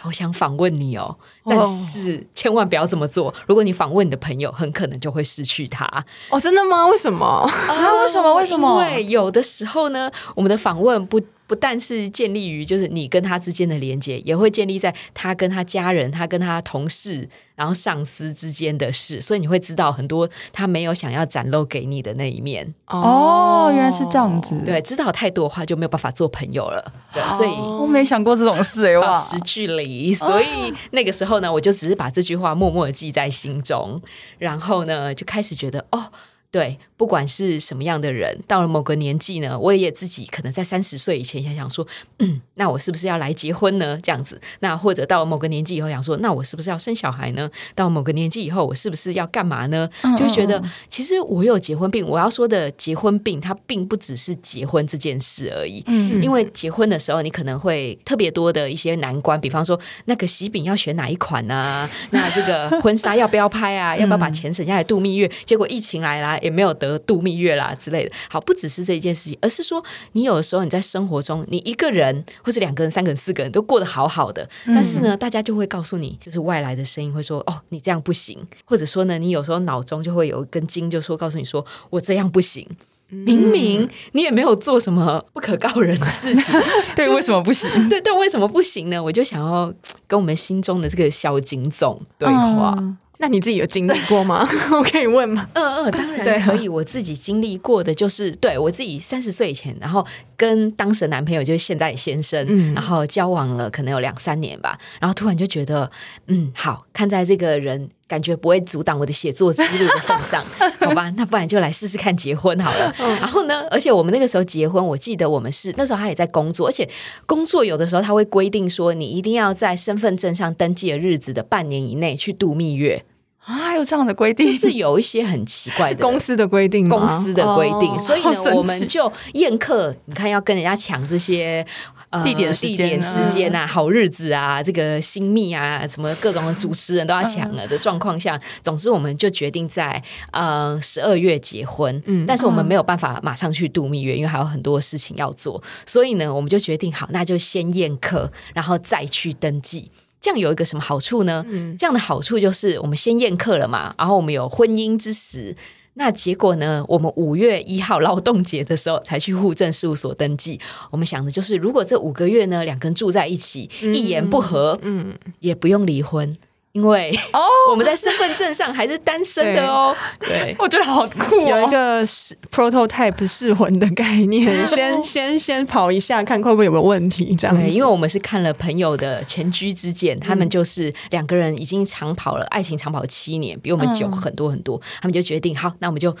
[0.00, 3.34] 好想访问你哦，但是千万不要这么做。
[3.46, 5.84] 如果你访问你的朋友，很可能就会失去他
[6.30, 6.40] 哦。
[6.40, 6.86] 真的吗？
[6.86, 7.24] 为什么？
[7.26, 8.02] 啊？
[8.02, 8.34] 为什么？
[8.34, 8.82] 为什么？
[8.84, 11.20] 因为有的时候呢，我们的访问不。
[11.48, 22.74] 不但是建立于就是你跟他之间的连接，也会建立在他跟他家人、他跟他同事，然后上司之间的事，所以你会知道很多他没有想要展露给你的那一面。
[22.86, 24.60] 哦，原来是这样子。
[24.64, 26.92] 对，知道太多的话就没有办法做朋友了。
[27.14, 30.12] 对，所以我没想过这种事哎，保持距离。
[30.12, 33.98] 所以那个时候呢，我就只是把这句话默默的记在心中，
[34.36, 36.12] 然后呢，就开始觉得哦。
[36.50, 41.86] 对，不管是什么样的人，到了某个年纪呢，我也自己可能在三十岁以前想想说，
[42.18, 43.96] 嗯，那我是不是要来结婚呢？
[44.02, 47.48] 这样子，那或者到了某个年纪以后想说，那我是不是要生小孩呢？
[47.76, 49.88] 到某个年纪以后，我是不是要干嘛呢？
[50.18, 52.04] 就会觉得，其实我有结婚病。
[52.04, 55.84] 我要说的结婚病，它并不只是结婚这件事而已。
[55.86, 61.88] 嗯，因为结婚的时候，你可能会特别多的一些难关，比方说那个喜饼要选哪一款啊？
[62.10, 63.94] 那这个婚纱要不要拍啊？
[63.96, 65.30] 要不要把钱省下来度蜜月？
[65.44, 66.38] 结果疫情来了。
[66.40, 68.12] 也没有得度蜜月啦之类的。
[68.30, 82.64] 好，不只是这一件事情，而是说，你有的时候你在生活中，你一个人或者两个人、三个人、四个人都过得好好的，但是呢，大家就会告诉你，就是外来的声音会说：“哦，你这样不行。”或者说呢，你有时候脑中就会有一根筋，就说告诉你说：“我这样不行。”
[83.10, 86.44] 明明你也没有做什么不可告人的事情，
[86.94, 87.66] 对，为什么不行？
[87.88, 89.02] 对，但为什么不行呢？
[89.02, 89.72] 我就想要
[90.06, 92.74] 跟我们心中的这个小警总对话。
[92.76, 94.48] 嗯那你自己有经历过吗？
[94.70, 95.48] 我可以问吗？
[95.54, 96.68] 嗯嗯，当然可以。
[96.68, 105.90] 我自己经历过的就是，对我自己三十岁以前，然后跟当时的男朋友就是现在先生，嗯、然后交往了可能有两三年吧，然后突然就觉得，
[106.26, 110.42] 嗯，好，看在这个人感觉不会阻挡我的写作之路的份上，
[110.80, 112.92] 好吧，那不然就来试试看结婚好了。
[112.98, 116.88] 嗯、然后呢，而且我们那个时候结婚，我记得我们是那时候他也在工作，而且
[117.26, 123.04] 工作有的时候他会规定说，你一定要在身份证上登记的日子的半年以内去度蜜月。
[123.44, 127.98] 啊，有这样的规定，就是有一些很奇怪的公司的规定，公司的规定。
[127.98, 131.66] 所以呢，我们就宴客，你看要跟人家抢这些
[132.10, 142.02] 呃地点、地点、时间啊、好日子啊、这个新密啊，什么各种的主持人都要抢了的状况下，总之我们就决定在呃十二月结婚。
[142.06, 145.62] 嗯，但是我们没有办法马上去度蜜月，因为还有很多事情要做。
[145.86, 149.90] 所以呢，我们就决定好，那就先宴客，然后再去登记。
[150.20, 151.44] 这样有一个什么好处呢？
[151.48, 155.54] 嗯、这样的好处就是我们先宴客了嘛，然后我们有婚姻之实。
[155.98, 156.84] 那结果呢？
[156.86, 160.60] 我们五月一号劳动节的时候才去户政事务所登记。
[160.92, 166.36] 我们想的就是，如果这五个月呢，两个人住在一起，嗯、一言不合，嗯，也不用离婚。
[166.72, 169.96] 因为哦， 我们在身份证上还是单身的哦。
[170.20, 172.06] 对，我觉得好酷哦，有一个
[172.52, 177.34] prototype 试婚的概念， 先先先跑一下，看会不会有没有问题。
[177.34, 184.80] 这样，对，因为我们是看了朋友的前居之鉴，他们就是两个人已经长跑了，爱情长跑七年，比我们久很多很多。
[185.00, 186.14] 他们就决定，好，那我们就。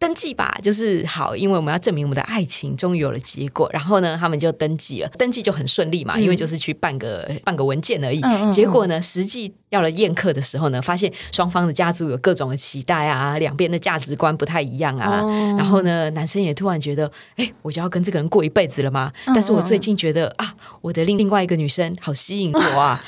[0.00, 3.68] 登记吧，就是好，因为我们要证明我们的爱情终于有了结果。
[3.72, 8.20] 然后呢，他们就登记了，登记就很顺利嘛，因为就是去办个办个文件而已。
[8.22, 15.20] 嗯、结果呢，实际要了宴客的时候呢，发现双方的家族有各种的期待啊，两边的价值观不太一样啊。
[15.20, 15.60] Oh.
[15.60, 19.12] 然后呢，男生也突然觉得，哎，我就要跟这个人过一辈子了吗？
[19.26, 22.98] 但是我最近觉得啊，我的另另外一个女生好吸引我啊。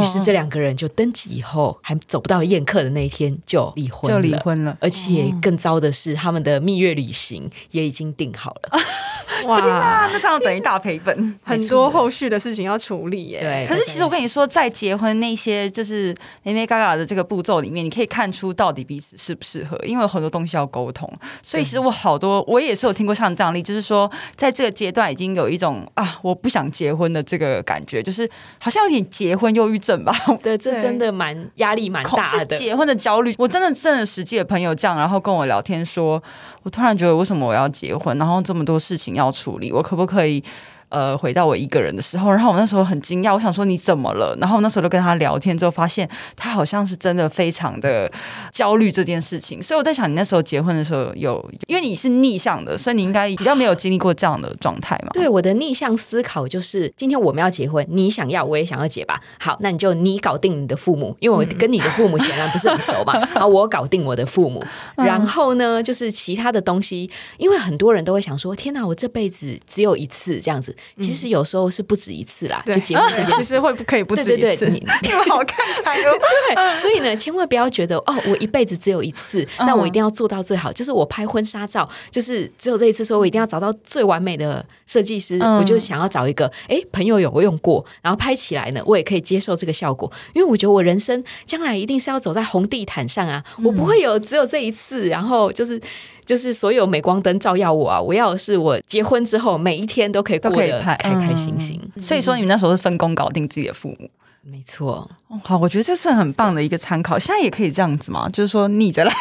[0.00, 4.22] 于是这两个人就登记以后，还走不到宴客的那一天就离婚了。
[4.22, 4.76] 就离婚了。
[4.80, 8.80] 而且更糟的是，他们的蜜月旅行也已经订好了。
[9.46, 13.40] 哇，那这样等于大赔本，很多后续的事情要处理耶。
[13.40, 13.66] 对。
[13.68, 15.87] 可是其实我跟你说，在结婚那些就是。
[15.88, 21.10] 是眉眉角角的这个步骤里面，你可以看出到底彼此适不适合，因为有很多东西要沟通。
[21.42, 28.28] 所以其实我好多，我也是有听过像这样例，就是说在这个阶段已经有一种啊，我不想结婚的这个感觉，就是
[28.60, 30.14] 好像有点结婚忧郁症吧？
[30.42, 33.34] 对，这真的蛮压力蛮大的，结婚的焦虑。
[33.38, 36.22] 我真的真的实际的朋友这样，然后跟我聊天说，
[36.62, 40.42] 我突然觉得为什么我要结婚，然后这么多事情要处理，我可不可以？
[40.90, 44.36] 呃，回到我一个人的时候，然后我那时候很惊讶，我想说你怎么了？
[44.40, 48.10] 然后我那时候就跟他聊天之后，发现他好像是真的非常的
[48.52, 49.62] 焦虑这件事情。
[49.62, 55.10] 所以我在想，你那时候结婚的时候有，因为你是逆向的，所以你应该比较没有经历过这样的状态嘛？
[55.12, 59.20] 对，我的逆向思考就是，今天我们要结婚，你想要，我也想要结吧。
[59.38, 63.12] 好，那你就你搞定你的父母，因为我跟你的父母显然不是很熟嘛。
[63.34, 64.64] 然后我搞定我的父母，
[64.96, 70.74] 然后呢，就是其他的东西，因为很多人都会想说，天哪，我这辈子只有一次这样子。
[71.00, 74.36] 其实有时候是不止一次啦，就结婚这件事，其实会不可以不止一次？
[74.36, 74.86] 对对对，你
[75.28, 76.18] 好看开哦。
[76.54, 80.72] 对，所以呢，千万不要觉得哦，我一辈子只有一次，那我一定要做到最好。
[80.72, 85.38] 就是我拍婚纱照，就是只有这一次，所以我一定要找到最完美的设计师。
[85.38, 90.10] 我就想要找一个，哎，朋友有用过，然后拍起来呢，我也可以接受这个效果。
[90.34, 95.80] 因为我觉得我人生将来一定是要走在红地毯上啊，我不会有只有这一次，然后就是。
[96.28, 97.98] 就是所有镁光灯照耀我啊！
[97.98, 101.80] 我要的是我结婚之后每一天都可以过得开开心心。
[101.94, 104.10] 嗯、所以说，你们那时候是分工搞定自己的父母，
[104.42, 105.10] 没错。
[105.42, 107.18] 好，我觉得这是很棒的一个参考。
[107.18, 108.28] 现在也可以这样子吗？
[108.28, 109.12] 就是说逆着来。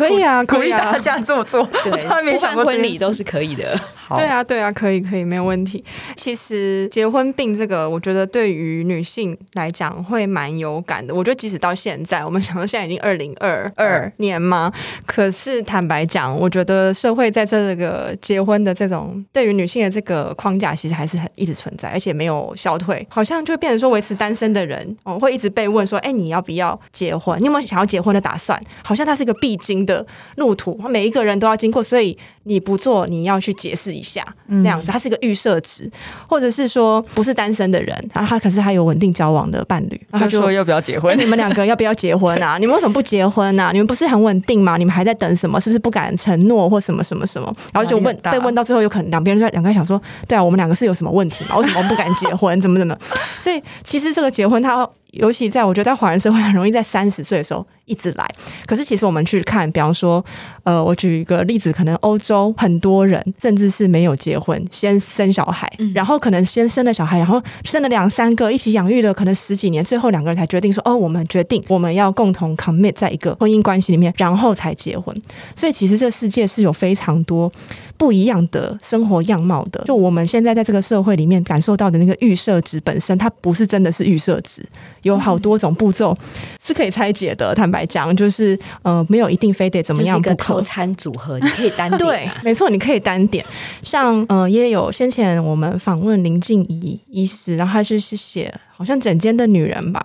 [0.00, 1.62] 可以啊，可以大家这么做。
[1.84, 3.78] 对，我从来没想过婚礼都是可以的。
[3.94, 5.84] 好对啊，对啊，可以，可以，没有问题。
[6.16, 11.14] 其实结婚病这个，我觉得对于女性来讲会蛮有感的。
[11.14, 14.72] 我觉得即使到现在，我们想到现在已经二零二二年嘛，
[15.06, 23.06] 可是坦白讲，我觉得社会在这个结婚的这种对于女性的这个框架，其实还是很一直存在，而且没有消退。
[23.10, 27.38] 好像就变成说维持单身的人，哦，会一直被问说，哎，你要不要结婚？
[27.40, 28.60] 你有没有想要结婚的打算？
[28.82, 29.89] 好像它是一个必经的
[30.36, 35.90] 路途，每一个人都要经过，所以你不做，你要去解释一下，嗯、那样子，它是一个预设值，
[36.26, 41.16] 或者是说不是单身的人，然后他可是还有稳定交往的伴侣，他就说要不要结婚？
[41.18, 42.58] 你们两个要不要结婚啊？
[42.58, 43.70] 你们为什么不结婚啊？
[43.72, 44.76] 你们不是很稳定吗？
[44.76, 45.60] 你们还在等什么？
[45.60, 47.54] 是不是不敢承诺或什么什么什么？
[47.72, 51.56] 然后就问被问到最后，有可能两边人在两个人想说，对啊，我们两个是有什么问题吗？
[51.58, 52.58] 为什么不敢结婚？
[52.60, 52.96] 怎么怎么？
[53.38, 57.66] 所以其实这个结婚，它尤其在我觉得在华人社会很容易在三十岁的时候。
[57.90, 58.24] 一直来，
[58.66, 60.24] 可是其实我们去看，比方说，
[60.62, 75.12] 呃，我举一个例子，可能欧洲很多人甚至是没有结婚，先生小孩，嗯、然后可能先生了小孩，然后生了两三个，一起养育了可能十几年，最后两个人才决定说，哦，我们决定我们要共同 commit 在一个婚姻关系里面，然后才结婚。
[75.56, 77.52] 所以其实这世界是有非常多
[77.96, 79.82] 不一样的生活样貌的。
[79.86, 84.64] 就我们现在在这个社会里面感受到的那个预设值本身，它不是真的是预设值，
[85.02, 86.16] 有好多种步骤
[86.62, 87.52] 是可以拆解的。
[87.52, 87.79] 坦白。
[87.80, 91.98] 来讲，就是呃，没有一定非得怎么样，一个套餐组合，你可以单点、啊。
[92.04, 93.42] 对，没错，你可以单点。
[93.82, 100.02] 像呃，也有先前我们访问林静怡医师，然后他就是写好像整间的女人吧，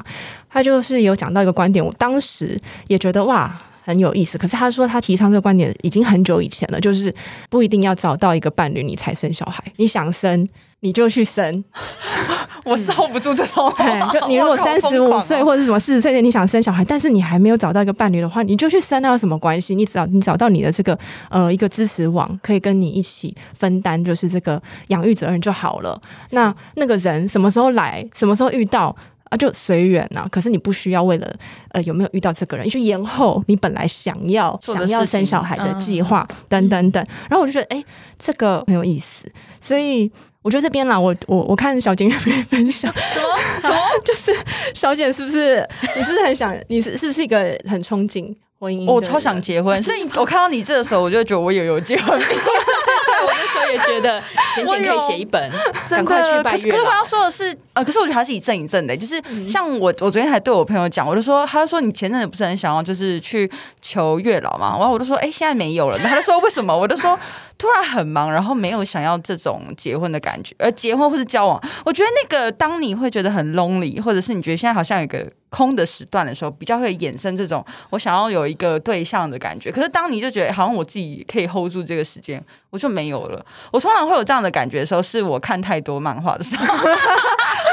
[0.49, 2.57] 他就是有讲到一个观点，我当时
[2.87, 4.37] 也觉得哇很有意思。
[4.37, 7.13] 可是他说他提倡这个观点已经很久以前了，就是
[7.49, 10.47] 不一定要找到一个伴侣你才生小孩，你想生。
[10.85, 11.63] 你就去生，
[12.63, 13.73] 我是 hold 不住这种。
[14.13, 19.73] 就你如果三十五岁或者什么四十岁，你想生小孩，但是你还没有找到一个伴侣的话，你就去生，那有什么关系？
[19.73, 20.95] 你找你找到你的这个
[21.31, 25.99] 呃一个支持网，可以跟你一起分担，就是这个养育责任就好了。
[26.29, 28.95] 那那个人什么时候来，什么时候遇到
[29.31, 30.27] 啊，就随缘呐。
[30.29, 31.33] 可是你不需要为了
[31.69, 37.03] 呃有没有遇到这个人，你去延后你本来想要想要生小孩的计划等等等。
[37.27, 37.85] 然后我就觉得，哎、欸，
[38.19, 39.25] 这个很有意思，
[39.59, 40.11] 所以。
[40.45, 43.27] 我觉得这边啦，我我我看小简愿不愿意分享什么
[43.59, 44.31] 什么， 就是
[44.75, 48.85] 小简是不是你是不是很想，你是是不是一个很憧憬婚姻？
[48.85, 52.15] 我超想结婚， 所以我看到你这个时候，我就觉得我也有结婚。
[52.19, 54.21] 我那时候也觉得
[54.55, 55.51] 简简可以写一本，
[55.89, 63.49] 赶快去拜月可是我要说的是，呃，可是我觉得还是一阵一阵的，就是像我，我昨天还对我朋友讲，我就说，他就说你前阵子不是很想要就是去
[63.81, 65.97] 求月老嘛，然后我就说，哎、欸，现在没有了。
[65.99, 66.75] 然后他就说为什么？
[66.75, 67.17] 我就说。
[67.57, 79.71] 突然很忙，然后没有想要这种结婚的感觉，而结婚或是交往，我觉得那个当你会觉得很 lonely，或者是你觉得现在好像有一个空的时段的时候，比较会衍生这种我想要有一个对象的感觉。
[79.71, 83.45] 可是当你就觉得好像我自己可以 hold 住这个时间，我就没有了。
[83.71, 86.65] 我通常会有这样的感觉的时候，是我看太多漫画的时候，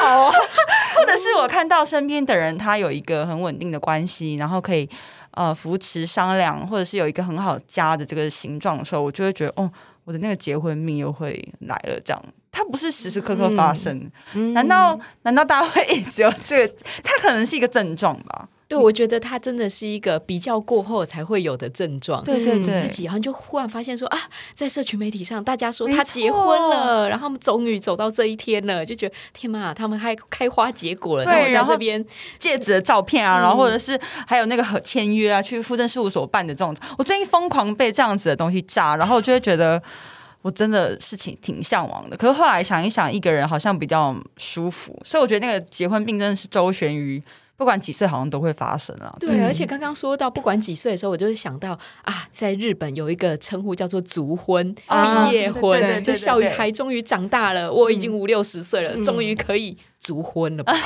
[0.02, 0.30] 好，
[0.96, 4.88] 或者是我看到身边的人他有一个很稳定的关系，然后可以。
[5.34, 9.72] 呃，扶持商量，或者是有一个很好家的这个形状的时候，我就会觉得，哦，
[10.04, 11.98] 我的那个结婚命又会来了。
[12.04, 14.10] 这样，它不是时时刻刻发生。
[14.34, 16.74] 嗯、难道难道大家会一直有这个？
[17.02, 18.46] 它可能是一个症状吧。
[18.76, 22.22] 对，我觉得他真的是一个比较过后才会有的症状。
[22.24, 24.18] 对对对，自己然后就忽然发现说啊，
[24.54, 31.24] 在社群媒体上，大家说他结婚了，然后他们终于走到这一天了，就觉得天呐，他们还开花结果了。
[31.24, 32.04] 对，然后这边
[32.38, 39.82] 戒指的照片啊，然后或者是还有那个签约啊，去附证事务所办的这种，我最近疯狂被这样子的东西炸，然后就会觉得
[40.42, 42.16] 我真的事情挺向往的。
[42.16, 47.22] 可是后来想一想，一个人好像比较舒服，所以我觉得那个结婚病真的是周旋于。
[47.56, 49.14] 不管几岁，好像都会发生啊。
[49.20, 59.76] 对，而且刚刚说到不管几岁的时候，我就会想到啊，在日本有一个称呼叫做“足婚”、“毕业婚”，就小孩终于长大了，我已经五六十岁了，终于可以。
[60.02, 60.74] 卒婚了吧？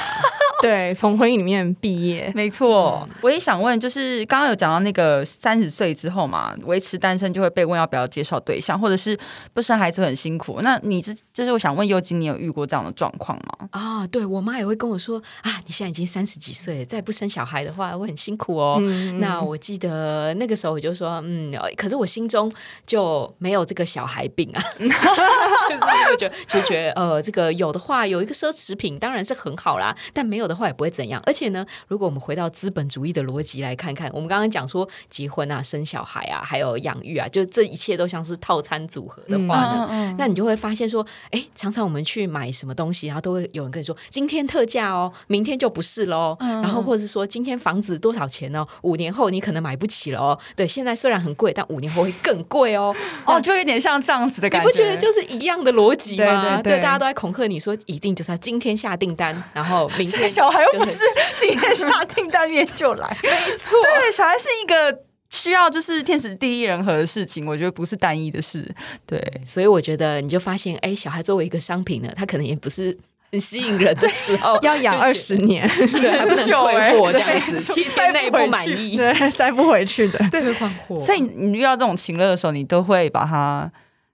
[0.62, 3.06] 对，从婚姻里面毕业，没错。
[3.10, 9.16] 嗯、我也想问，就是刚刚有讲到那个三十岁之后嘛，维持单身就会被问要不要介绍对象，或者是
[9.52, 10.60] 不生孩子很辛苦。
[10.62, 13.68] 那你这就是我想问佑君，你有遇过这样的状况吗？
[13.72, 18.78] 啊、哦，对我妈也会跟我说啊，你现在已经三十几岁了，再不生小孩的话会很辛苦哦。
[18.80, 22.50] 嗯、那我记得那个时候我就说，嗯，可是我心中
[22.86, 28.98] 就没有这个小孩病啊， 就是会觉得就觉得呃，这个有的话有一个奢侈品。
[29.06, 31.22] 当然是很好啦，但没有的话也不会怎样。
[31.24, 46.36] 而且呢，如果我们回到资本主义的逻辑来看看，我们刚刚讲说结婚啊、生小孩啊，还有养育啊，就这一切都像是套餐组合的话呢，那你就会发现说，哎，常常我们去买什么东西，然后都会有人跟你说今天特价哦，明天就不是喽。
[46.40, 50.36] 嗯、然后或者是说今天房子多少钱哦，五年后你可能买不起了哦。
[50.56, 52.92] 对，现在虽然很贵，但五年后会更贵哦。
[53.24, 56.56] 哦，就有点像这样子的感觉，你不觉得就是一样的逻辑吗？
[56.56, 61.00] 对，对，对，对，大家都在恐吓你说，一定就是要今天下订单，然后明天小孩又不是
[61.36, 68.64] 今天下订单面就来， 没错，对，小孩是一个需要就是天时地利人和的事情，我觉得不是单一的事，
[69.06, 72.96] 对，所以我觉得你就发现，哎，小孩作为一个商品呢，他可能也不是
[73.32, 80.96] 很吸引人的时候， 要养二十年， 对，还不能退货这样子，七天内不满意，对，塞不回去的，退换货。
[80.96, 83.70] 所以你遇到这种情乐的时候，你都会把它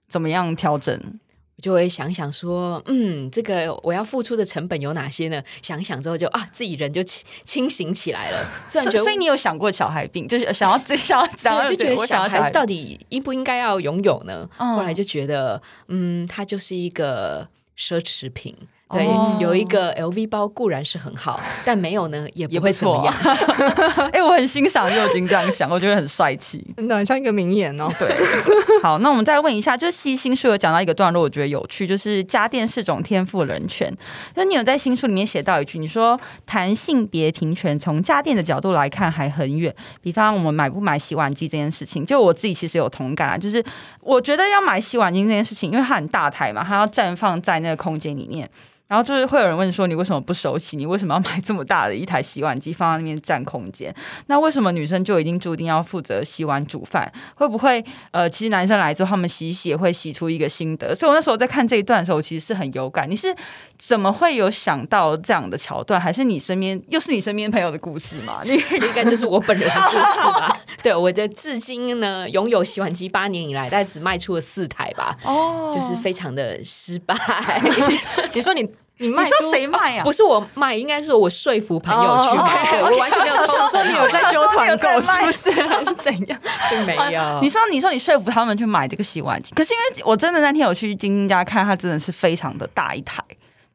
[0.09, 0.99] 怎么样调整？
[1.63, 5.41] 就会想想说，嗯，这个我要付出的成本有哪些呢？
[5.61, 8.45] 想想之后就啊，自己人就清清醒起来了。
[8.67, 14.49] 所以，所以你有想过小孩病，就是想要自己想要想要， 就觉得小孩到底应不应该要拥有呢？
[14.57, 17.47] 嗯、后来就觉得，嗯，它就是一个
[17.77, 18.53] 奢侈品。
[18.93, 19.07] 对，
[19.39, 23.13] 有一个 LV 包固然是很好， 但没有呢也不会怎么样。
[24.13, 27.87] 哎、欸，我很欣赏佑君这样想，我觉得很帅气，真的很像一个名言哦。
[27.99, 28.15] 对，
[28.81, 33.91] 好，那我们再问一下，就是西新书有讲到一个段落，我觉得有趣，就是家电是种天赋人权。
[34.35, 39.73] 那你有在新书里面写到一句，你说谈性别平权，从家电的角度来看还很远。
[40.01, 43.63] 比方我们买不买洗碗机这件事情，就我自己其实有同感啊，就是
[44.01, 48.49] 我觉得要买洗碗机这件事情，因为它很大台嘛，它要绽放在那个空间里面。
[48.87, 50.77] 然后就是会有人问说，你为什么不收起？
[50.77, 53.93] 你为什么要买这么大的一台洗碗机放在那边占空间？
[54.27, 57.11] 那为什么女生就一定注定要负责洗碗煮饭？
[57.33, 60.93] 会不会呃，其实男生来之后，他们洗洗也会洗出一个心得？
[60.93, 63.09] 所以我那时候在看这一段的时候，其实是很有感。
[63.09, 63.33] 你是
[63.79, 65.99] 怎么会有想到这样的桥段？
[65.99, 68.41] 还是你身边又是你身边朋友的故事吗？
[68.45, 70.55] 你应该就是我本人的故事吧？
[70.83, 75.17] 对，我的至今呢，拥有洗碗机八年以来，大概只卖出了四台吧。
[75.23, 77.15] 哦，就是非常的失败。
[78.35, 78.69] 你说你。
[79.09, 80.03] 你说谁卖啊？
[80.03, 82.81] 不是我卖，应该是我说服朋友去买。
[82.81, 85.51] 我完全没有抽说你有在揪团购，是不是？
[85.63, 86.39] 还是怎样？
[86.69, 87.39] 并没有。
[87.41, 93.23] 你说，你说你说服他们去买这个洗碗机，可是因为我真的那天有去晶晶家看，它真的是非常的大一台。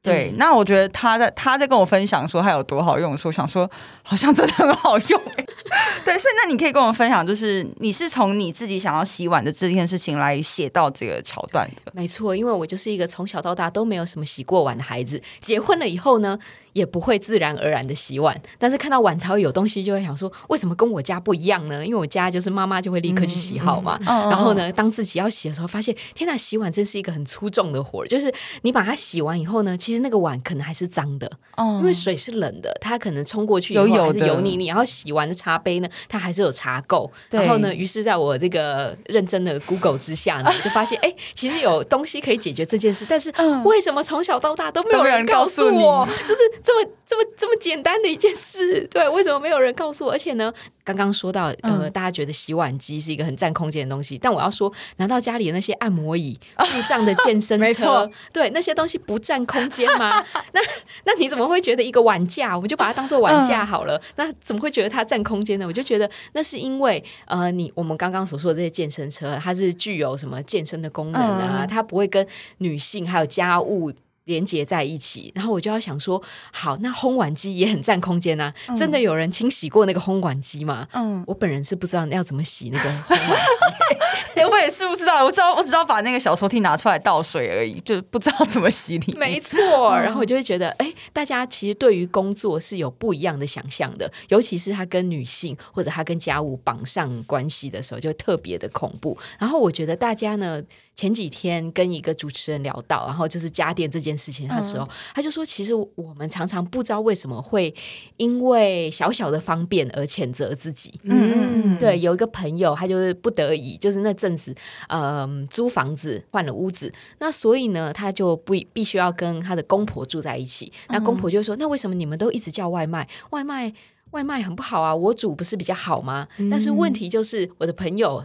[0.00, 3.68] 对，那我觉得他在他在跟我分享说他有多好用的时候，我想说
[4.02, 5.20] 好像真的很好用。
[6.04, 11.92] 对，所以那你可以跟我分享，就是你是从你自己想要洗碗的这件事情来写到这个桥段的。
[11.94, 16.38] 没错，因为我就是一个从小到大都没有什么洗过碗的孩子，结婚了以后呢，
[16.72, 21.84] 也不会自然而然的洗碗，但是看到碗槽有东西，就会想说，为什么跟我家不一样呢？
[21.84, 23.98] 因为我家就是妈妈就会立刻去洗好嘛。
[24.02, 28.06] 嗯嗯、然后呢，当自己要洗的时候，发现天哪，洗碗真是一个很粗重的活儿。
[28.06, 34.66] 就是你把它洗完以后呢，其实那个碗可能还是脏的，嗯、因为水是冷的，它可能冲过去以后还是油腻腻。
[34.66, 37.08] 然后洗完的茶杯呢，它还是有茶垢。
[37.30, 43.06] 然后呢，于是在我这个认真的 Google 之下呢， 就发现哎，其实有东西可以解决这件事。
[43.08, 43.32] 但是
[43.64, 46.06] 为什么从小到大都没有人告诉我？
[46.26, 47.28] 就是这么这么。
[47.38, 50.10] 这么简单的一件事，对，为什么没有人告诉我？
[50.10, 50.52] 而且呢，
[50.82, 60.20] 刚刚说到，呃，大家觉得洗碗机是一个很占空间的东西，但我要说，难道家里的那些按摩椅、故障的健身车，对，那些东西不占空间吗？
[60.52, 60.60] 那
[61.04, 64.00] 那你怎么会觉得一个碗架，我们就把它当做碗架好了？
[64.16, 65.66] 那怎么会觉得它占空间呢？
[65.66, 71.64] 我就觉得那是因为，呃，你我们刚刚所说的这些健身车，它是具有什么健身的功能啊？
[71.64, 72.26] 它不会跟
[72.58, 73.92] 女性还有家务。
[74.28, 76.22] 连接在一起，然后我就要想说，
[76.52, 78.52] 好，那烘碗机也很占空间啊！
[78.68, 80.86] 嗯、真的有人清洗过那个烘碗机吗？
[80.92, 84.40] 嗯，我本人是不知道要怎么洗那个烘碗机。
[84.40, 89.00] 欸、 我也是不知道，我知道我只知道把那个小抽屉拿出来倒水而已， 就不知道怎么洗。
[89.16, 89.58] 没错，
[89.96, 99.16] 然后我就会觉得，哎、欸，大家其实对于工作是有不一样的想象的，尤其是他跟女性或者他跟家务绑上关系的时候，就特别的恐怖。
[99.38, 100.62] 然后我觉得大家呢，
[100.98, 107.72] 前几天跟一个主持人聊到，然后就是家电这件事情的时候，嗯、他就说，其实我们常常不知道为什么会
[108.16, 110.98] 因为小小的方便而谴责自己。
[111.04, 114.38] 嗯，对，有一个朋友，他就是不得已，就是那阵。
[114.38, 114.54] 子，
[114.88, 120.72] 嗯，租房子换了屋子，那所以呢，他就不必须要跟他的公婆住在一起。
[120.90, 123.08] 那公婆就说：“嗯、那为什么你们都一直叫外卖？
[123.30, 123.72] 外卖
[124.12, 128.24] 外卖很不好啊，我煮不是比较好吗？”嗯、但是问题就是，我的朋友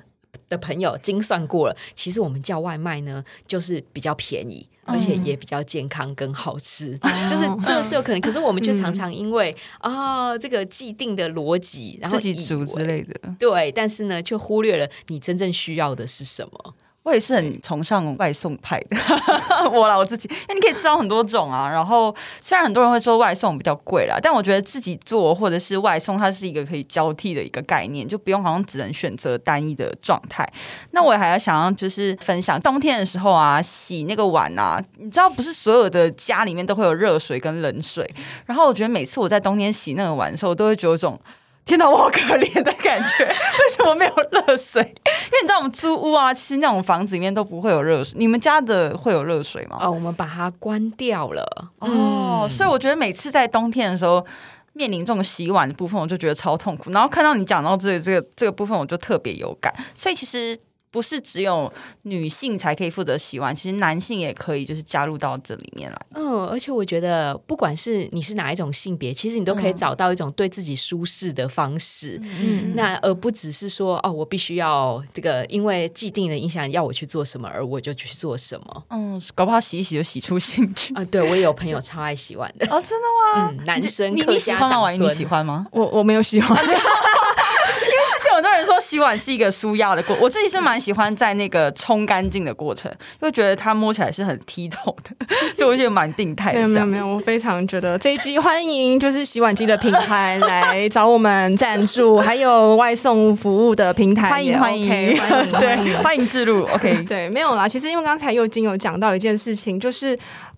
[0.50, 8.22] 的朋友精算过了，其实我们叫外卖呢，就是比较便宜，而且也比较健康跟好吃，嗯、就是这个是有可能。
[8.22, 16.76] 可是我们却常常因为啊、嗯哦，这个既定的逻辑，然后自己煮之类的，对，但是呢，却忽略了你真正需要的是什么。
[17.04, 18.97] 我也是很崇尚外送派的，
[19.70, 21.70] 我啦我自己，因为你可以吃到很多种啊。
[21.70, 30.47] 然后虽然很多人会说外送比较贵啦，但我觉得自己做或者是外送，它是一个可以交替的一个概念，就不用好像只能选择单一的状态。
[30.91, 38.10] 那我还要想要就是分享，冬天的时候啊，洗那个碗啊，你知道不是所有的家里面都会有热水跟冷水，
[38.45, 41.20] 然后我觉得每次我在冬天洗那个碗的时候，我都会觉得有种。
[41.66, 43.24] 天哪，我好可怜的感觉！
[43.26, 44.82] 为什么没有热水？
[44.82, 48.16] 因为你知道我们租屋啊，其实那种房子里面都不会有热水。
[48.20, 49.78] 你们家的会有热水吗？
[49.80, 51.72] 哦，我们把它关掉了。
[51.80, 54.26] 哦，嗯、所以我觉得每次在冬天的时候，
[54.74, 56.91] 面临这种洗碗的部分，我就觉得超痛苦。
[56.91, 59.74] 然后看到你讲到这个、这个这个部分，我就特别有感。
[59.95, 60.59] 所以其实。
[60.94, 61.74] 不是只有
[62.04, 66.00] 女性才可以负责洗碗，其实男性也可以，就是加入到这里面来。
[66.14, 72.22] 嗯，而且我觉得，不管是你是哪一种性别，其实你都可以找到一种对自己舒适的方式。
[72.22, 78.84] 嗯，那而不只是说哦，我必须要这个，因为既定的影响要我去做什么，而我就去做什么。
[78.91, 81.04] 嗯，搞不好洗一洗就洗出兴趣 啊！
[81.06, 82.68] 对，我也有朋友超爱洗碗的。
[82.68, 83.08] 哦，真的
[83.41, 83.50] 吗？
[83.50, 84.91] 嗯，男生你你喜欢吗？
[84.91, 85.66] 你喜欢吗？
[85.72, 86.56] 我我没有喜欢。
[88.94, 95.26] 洗碗是一个舒压的过，我自己是蛮喜欢在那个冲干净的过程，因为觉得它摸起来是很剔透的，
[95.58, 96.60] 就我觉得蛮病态的。
[96.60, 104.88] 没有没有没有，我非常觉得这一集欢迎就是洗碗机的品牌来找我们赞助，还有外送服务的平台， 欢迎欢迎
[105.20, 106.64] 欢迎，对，欢迎置入。
[106.66, 107.68] OK，对，没有啦。
[107.68, 110.16] 其实因为刚才又经有讲到一件事情，就是。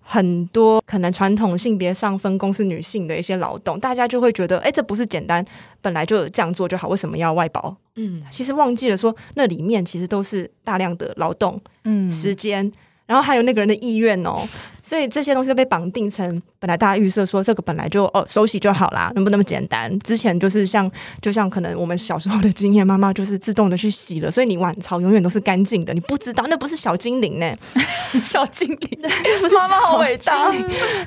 [0.08, 5.44] 很多可能传统性别上分工是女性的一些劳动，大家就会觉得，哎，这不是简单，
[5.82, 7.76] 本来就这样做就好，为什么要外包？
[7.96, 12.70] 嗯，其实忘记了说，那里面其实都是大量的劳动，嗯，时间，
[13.06, 14.46] 然后还有那个人的意愿哦。
[14.86, 19.98] 所以这些东西都被绑定成，本来大家预设说这个本来就哦手洗就好啦，能不那么简单？
[19.98, 20.88] 之前就是像
[21.20, 25.92] 就像可能我们小时候的经验，妈妈就是自动的去洗了，所以你碗槽永远都是干净的。
[25.92, 27.52] 你不知道那不是小精灵呢，
[28.22, 29.00] 小精灵，
[29.58, 30.54] 妈妈好伟大。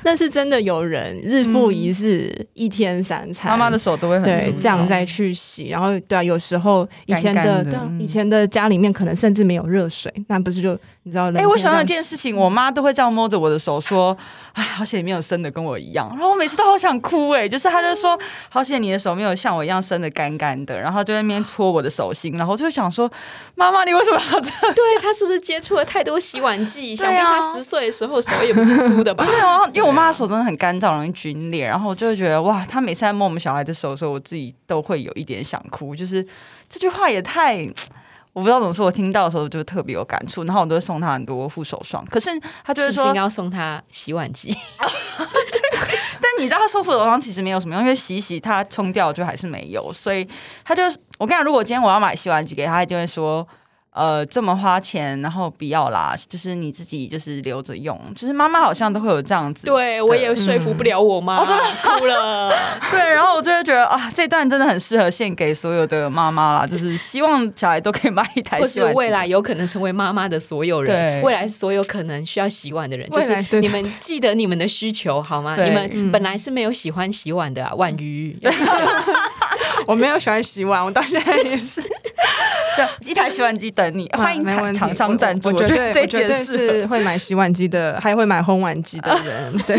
[0.04, 5.68] 那是真的有人日复一日，嗯、一天三餐，妈妈的手都会很对这样再去洗。
[5.68, 11.30] 然后对啊，有时候以前的，干干的对、啊，以前的家里面可能甚至没有热水，那不是就你知道？
[11.30, 13.76] 哎、欸，我想到一件事情，我妈都会这样摸着我的手。
[13.76, 14.16] 我说：
[14.52, 18.18] “哎，好险你没有生的跟我一样。”然后我每次都好想哭哎，就是她就说
[18.50, 23.10] ：“好险你的手没有像我一样生的干干的。”然后就在那边搓我的手心，然后就想说
[23.56, 26.94] ：“妈妈，你为什么要这样？”对，她是不是接触了太多洗碗剂？
[26.94, 29.24] 想必他十岁的时候手也不是粗的吧？
[29.26, 31.64] 对啊，因为我妈的手真的很干燥，容易皲裂。
[31.64, 35.96] 然后我就会觉得哇，她每次在摸我们小孩的手的时候，我自己都会有一点想哭。
[35.96, 36.22] 就是
[36.68, 37.66] 这句话也太……
[38.32, 42.04] 我不知道怎么说，我听到的时候就特别有感触，然后我都会送他很多护手霜。
[42.06, 42.30] 可是
[42.64, 44.56] 他就是说，是是应该要送他洗碗机。
[44.78, 50.26] 但你知道，他送护手霜其实没有什么用，因为洗一洗它冲掉就还是没有，所以
[50.64, 50.84] 他就
[51.18, 53.46] 我跟你讲，如果今天我要买洗碗机给他，他就会说。
[54.00, 58.00] 呃，这么花钱，然后不要啦，就是你自己就是留着用。
[58.16, 62.50] 就是妈妈好像都会有这样子，对我也说服不了我妈，嗯哦、真的哭了。
[62.90, 75.54] 对，然后我就会觉得啊，这段真的很适合献给所有的妈妈啦，就是希望小孩都可以买一台洗碗机，或是未来有可能成为妈妈的所有人，未来所有可能需要洗碗的人，就是你们记得你们的需求好吗？
[75.62, 78.38] 你们本来是没有喜欢洗碗的啊，万鱼。
[79.86, 81.82] 我没有喜欢洗碗，我到现在也是。
[83.04, 84.44] 一台洗碗机等你，欢迎
[84.74, 85.48] 厂商赞助。
[85.48, 89.56] 我觉得这绝对是会买洗碗机的， 还会买烘碗机的人。
[89.66, 89.76] 对，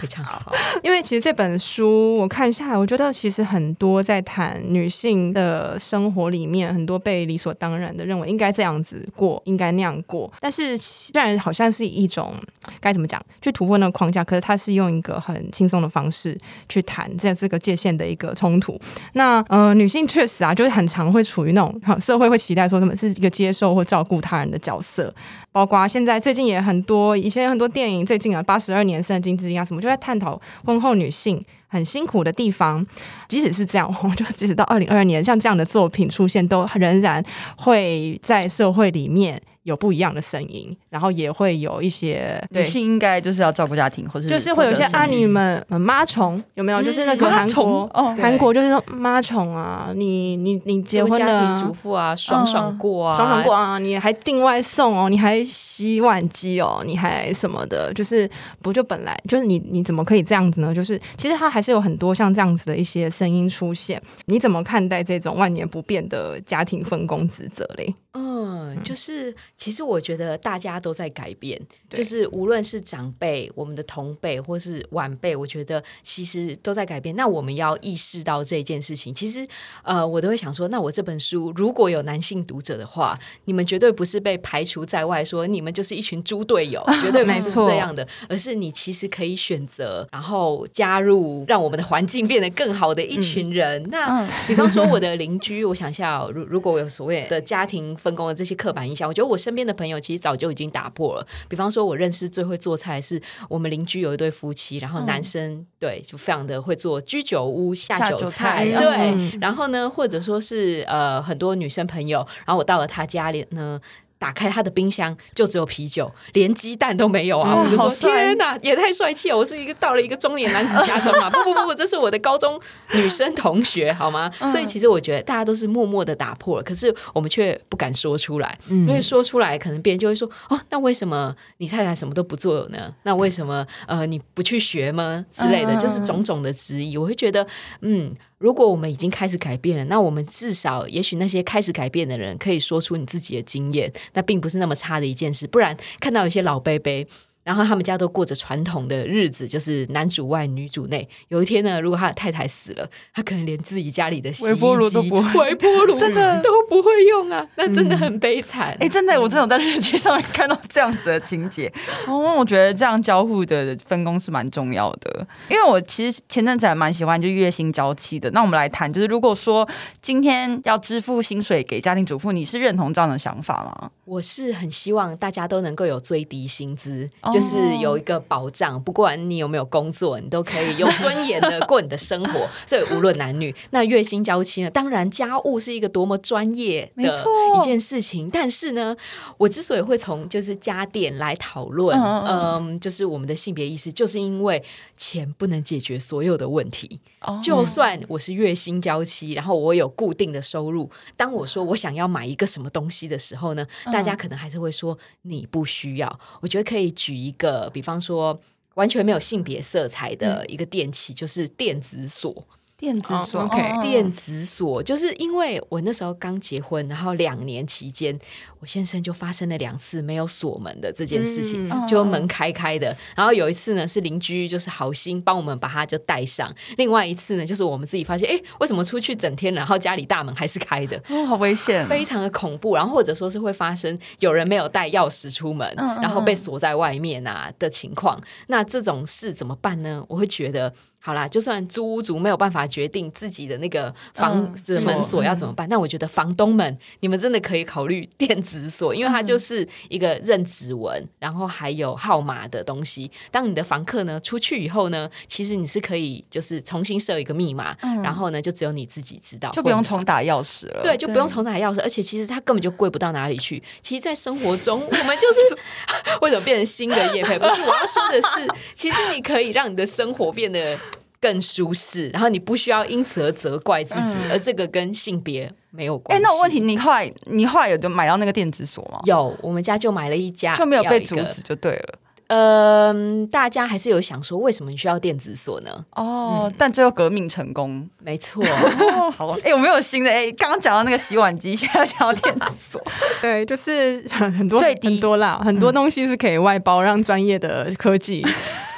[0.00, 0.52] 非常好。
[0.82, 10.32] 因为其实这本书我看下来，我觉得其实很多在谈女性的生活里面，很多被理所当然的认为应该这样子过，应该那样过。
[10.40, 12.34] 但是虽然好像是一种
[12.80, 18.78] 该怎么讲，去突破那个框架，可是它是用一个很轻松的方式去谈在这个界限的一个冲突。
[19.14, 22.27] 那呃，女性确实啊，就是很常会处于那种社会。
[22.28, 25.12] 会期待说什么是一个接受或照顾他人的角色，
[25.50, 32.86] 包括现在最近也很多，以前有很多电影，最近啊八十二年生的金智英啊什么，就在探讨婚后女性很辛苦的地方。
[33.28, 37.22] 即使是这样，我就即使到二零二二年，像这样的作品出现，都仍然
[37.56, 39.40] 会在社会里面。
[39.68, 46.82] 有不一样的声音，然后也会有一些女性应该就是要照顾家庭，或者就是会有一些啊，你们妈虫有没有？
[46.82, 58.28] 就是那个韩国哦，韩国就是说妈虫啊，你你你结婚了，家庭主妇啊，爽爽过啊，爽爽过啊，你还订外送哦，你还洗碗机哦，你还什么的，就是
[58.62, 60.74] 不就本来就是你你怎么可以这样子呢？
[60.74, 67.94] 就是其实它还是有很多像这样子的一些声音出现，你怎么看待这种万年不变的家庭分工职责嘞？
[68.12, 77.14] 嗯，就是其实我觉得大家都在改变，就是无论是长辈、我们的同辈或是晚辈，我觉得其实都在改变。
[77.16, 79.12] 那我们要意识到这件事情。
[79.12, 79.46] 其实，
[79.82, 93.82] 呃，我都会想说，那我这本书如果有男性读者的话，你们绝对不是被排除在外，说你们就是一群猪队友， 绝对不是这样的，而是你其实可以选择，然后加入，让我们的环境变得更好的一群人。
[93.82, 97.88] 嗯、那比方说我的邻居，我想一下，如如果我有所谓的家庭。
[97.98, 101.26] 分工的这些刻板印象，我觉得我身边的朋友其实早就已经打破了。
[101.48, 103.18] 比方说，我认识最会做菜是
[103.48, 109.38] 我们邻居有一对夫妻，然后男生、嗯、对就非常的会做居酒屋下酒菜，酒菜对、嗯。
[109.40, 113.80] 然后呢，或者说是呃很多女生朋友，然后我到了他家里呢。
[114.18, 117.54] 打开他的冰箱，就只有啤酒，连鸡蛋都没有啊！
[117.54, 119.36] 嗯、我就说天哪，也太帅气了！
[119.38, 121.30] 我是一个到了一个中年男子家中啊！
[121.30, 122.60] 不不不不，这是我的高中
[122.92, 124.30] 女生同学，好吗？
[124.40, 132.92] 嗯、所以其实我觉得大家都是默默的打破了，可是我们却不敢说出来，嗯、因为说出来可能别人就会说哦，那为什么你太太什么都不做呢？
[133.04, 135.24] 那为什么呃你不去学吗？
[135.30, 136.96] 之类的，就是种种的质疑。
[136.96, 137.46] 我会觉得
[137.82, 138.14] 嗯。
[138.38, 145.46] 如果我们已经开始改变了，那我们至少，也许那些开始改变的人可以说出你自己的经验，那并不是那么差的一件事。
[145.46, 147.06] 不然，看到一些老伯伯。
[147.48, 151.08] 然后他们家都过着传统的日子，就是男主外女主内。
[151.28, 158.76] 有一天呢，如果他的太太死了，他可能连自己家里的洗衣机、微波炉都不会，微波炉真的都不会用啊，那真的很悲惨。
[158.80, 161.72] 哎、嗯，真的，我真的有在日剧上面看到这样子的情节。
[162.06, 165.26] 哦， 我觉得这样交互的分工是蛮重要的。
[165.48, 168.30] 因为我其实前阵子还蛮喜欢就月薪娇妻的。
[168.32, 169.66] 那我们来谈，就是如果说
[170.02, 173.90] 今天要支付薪水给家庭主妇，你是认同这样的想法吗？
[174.04, 177.08] 我是很希望大家都能够有最低薪资。
[177.38, 182.48] 就是有一个保障，不管你有没有工作，你都可以有尊严的过你的生活。
[182.66, 184.68] 所以无论男女，那月薪娇妻呢？
[184.68, 187.24] 当然家务是一个多么专业的
[187.56, 188.28] 一件事情。
[188.28, 188.96] 但是呢，
[189.36, 194.60] 我之所以会从就是家电来讨论，嗯，就是我们的性别意识，就是因为
[194.96, 196.98] 钱不能解决所有的问题。
[197.40, 206.20] 就算我是月薪娇妻，然后我有固定的收入，当我说我想要买一个什么东西的时候呢，大家可能还是会说你不需要。
[206.40, 207.32] 我觉得可以举一。
[207.32, 208.40] 个，比方说
[208.74, 212.46] 完全没有性别色彩的一个电器，就是电子锁。
[212.80, 218.16] 电子锁，OK，电子锁，就是因为我那时候刚结婚，然后两年期间，
[218.60, 222.96] 我先生就发生了两次没有锁门的这件事情，嗯、就门开开的。
[223.16, 230.96] 然后有一次呢，是邻居就是好心帮我们把它就带上；另外一次呢，就是我们自己发现，哎，为什么出去整天，然后家里大门还是开的？
[231.08, 232.76] 哦，好危险， 非常的恐怖。
[232.76, 238.22] 然后或者说是会发生有人没有带钥匙出门，然后被锁在外面啊的情况。
[238.46, 240.04] 那这种事怎么办呢？
[240.08, 240.72] 我会觉得。
[241.08, 253.10] 好啦，就算租屋族没有办法决定自己的那个房子门锁要怎么办，那、嗯、我觉得房东们，你们真的可以考虑 电子锁，因为它就是一个认指纹，然后还有号码的东西。
[253.30, 260.82] 当你的房客呢出去以后呢，其实你是可以就是重新设一个密码，嗯、然后呢就只有你自己知道，就不用重打钥匙了。
[260.82, 263.62] 对，就不用重打钥匙，而且其实它根本就贵不到哪里去。
[263.80, 265.58] 其实，在生活中，我们就是
[266.20, 267.38] 为什么变成新的业配？
[267.38, 270.76] 不是我要说的是，其实你可以让你的生活变得。
[271.20, 276.22] 更舒适，然后你不需要因此而责怪自己，嗯、而这个跟性别没有关系。
[276.22, 279.00] 哎，那我问题，你后来你后来有就买到那个电子锁吗？
[279.04, 281.98] 有，我们家就买了一家，就没有被阻止就对了。
[282.28, 285.70] 嗯，大家还是有想说，为什么你需要电子锁呢？
[285.92, 288.44] 哦，嗯、但最后革命成功，没错。
[288.44, 290.10] 哦、 好，哎、欸，我没有新的。
[290.10, 292.84] 哎、欸，刚刚讲到那个洗碗机， 现在想要电子锁。
[293.22, 298.22] 对，就是很很多最低很多啦，很多东西是可以外包，让专业的科技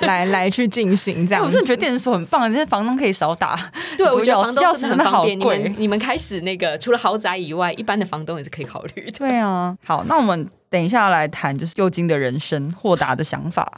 [0.07, 1.45] 来来去进行这样。
[1.45, 3.71] 我真的觉得电子锁很棒，这些房东可以少打。
[3.97, 5.39] 对，我觉得房东真的很方便。
[5.39, 9.13] 你们你们开始那个，除了豪宅以外，一般的房东也是可以考虑的。
[9.13, 10.49] 对啊，好，那我们。
[10.71, 13.69] 等一下来谈，就是右京的人生，豁达的想法。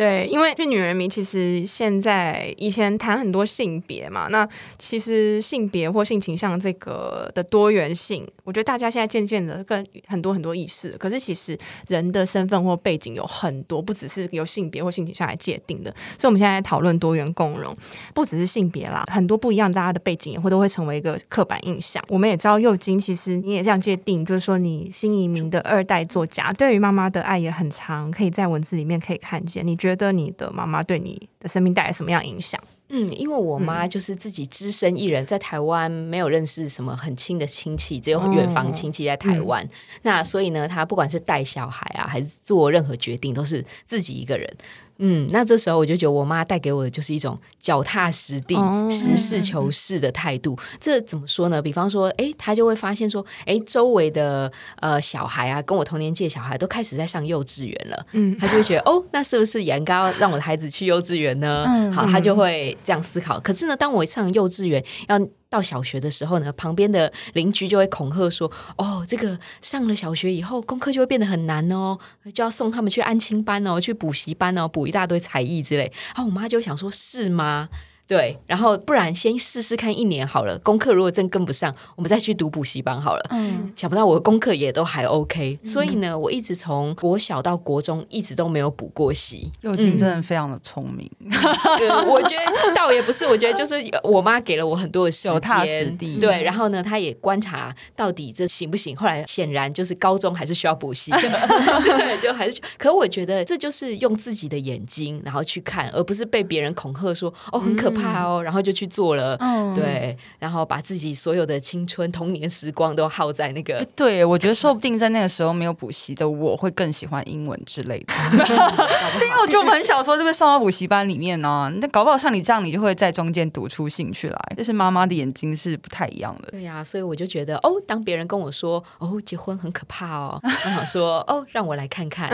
[0.00, 4.48] 对，因为去女人迷，其实现在以前谈很多性别嘛，那
[4.78, 10.96] 其实性别或性倾向这个的多元性，我觉得大家现在渐渐的更很多很多意识。
[10.96, 11.54] 可是其实
[11.86, 15.94] 人的身份或背景有很多，不只是由性别或性倾向来界定的。
[16.18, 17.76] 所以我们现在讨论多元共融，
[18.14, 22.02] 不只是性别啦，很多不一样大家的背景也会都会成为一个刻板印象。
[22.08, 29.66] 我们也知道又金，其实你也这样界定，就是说你新移民的二代作家，对于妈妈的爱也很长，可以在文字里面可以看见。
[29.66, 29.89] 你觉得？
[29.90, 32.62] 觉得你的妈妈对你的生命带来什么样影响？
[32.92, 39.64] 嗯，因为我妈就是自己只身一人，在台湾没有认识什么很亲的亲戚，只有远房亲戚在台湾。
[39.64, 44.52] 哦嗯、那所以呢，她不管是带小孩啊，还是做任何决定，都是自己一个人。
[45.00, 50.56] 嗯，那这时候我就觉得我妈带给我的就是一种脚踏实地、哦、实事求是的态度。
[50.78, 51.60] 这怎么说呢？
[51.60, 58.06] 比方说，哎，她就会发现说，哎，周围的呃小孩啊，跟我同年纪的小孩都开始在上幼稚园了。
[58.12, 61.64] 嗯，她就会觉得，哦，那是不是也应该要让我的孩子去幼稚园呢？
[61.66, 63.40] 嗯、好，她就会这样思考。
[63.40, 65.18] 可是呢，当我上幼稚园要
[65.50, 71.98] 到小学的时候呢，旁边的邻居就会恐吓说：“哦，这个上了小学以后，功课就会变得很难哦，
[72.32, 77.68] 就要送他们去安亲班哦，去补习班哦，补一大堆才艺之类。”啊，我妈就想说：“是吗？”
[78.10, 80.58] 对，然后不然先试试看一年好了。
[80.64, 83.24] 功课如果真跟不上，我们再去读补习班好了。
[83.30, 89.52] 嗯，想不到我的功课也都还 OK，嗯、所以呢，我一直从国小到国中一直都没有补过习。
[89.60, 91.08] 又金真的非常的聪明。
[91.20, 91.30] 嗯、
[91.78, 95.96] 对，我觉得倒也不是，我觉得就是我妈给了我很多的时间。
[96.18, 98.96] 对，然后呢，她也观察到底这行不行。
[98.96, 101.20] 后来显然就是高中还是需要补习的，
[101.86, 102.60] 对，就还是。
[102.76, 107.99] 可我觉得这就是用自己的眼睛然后去看，而不是被别人恐吓说哦很可怕。
[108.00, 113.86] 怕哦，然后就去做了，嗯、对，然后把自己所有的青春童年时光都耗在那个。
[113.94, 121.72] 对，我觉得说不定在那个时候没有补习的我会更喜欢英文之类的， 因为我觉得我们很小时候就被送到补习班里面呢、啊。
[121.76, 124.38] 那搞不好像你这样，你就会在中间读出兴趣来。
[124.56, 126.50] 但是妈妈的眼睛是不太一样的。
[126.50, 132.30] 对呀、啊，所以我就觉得哦，当别人跟我说哦，结婚很可怕哦， 我想说哦，让我来看看，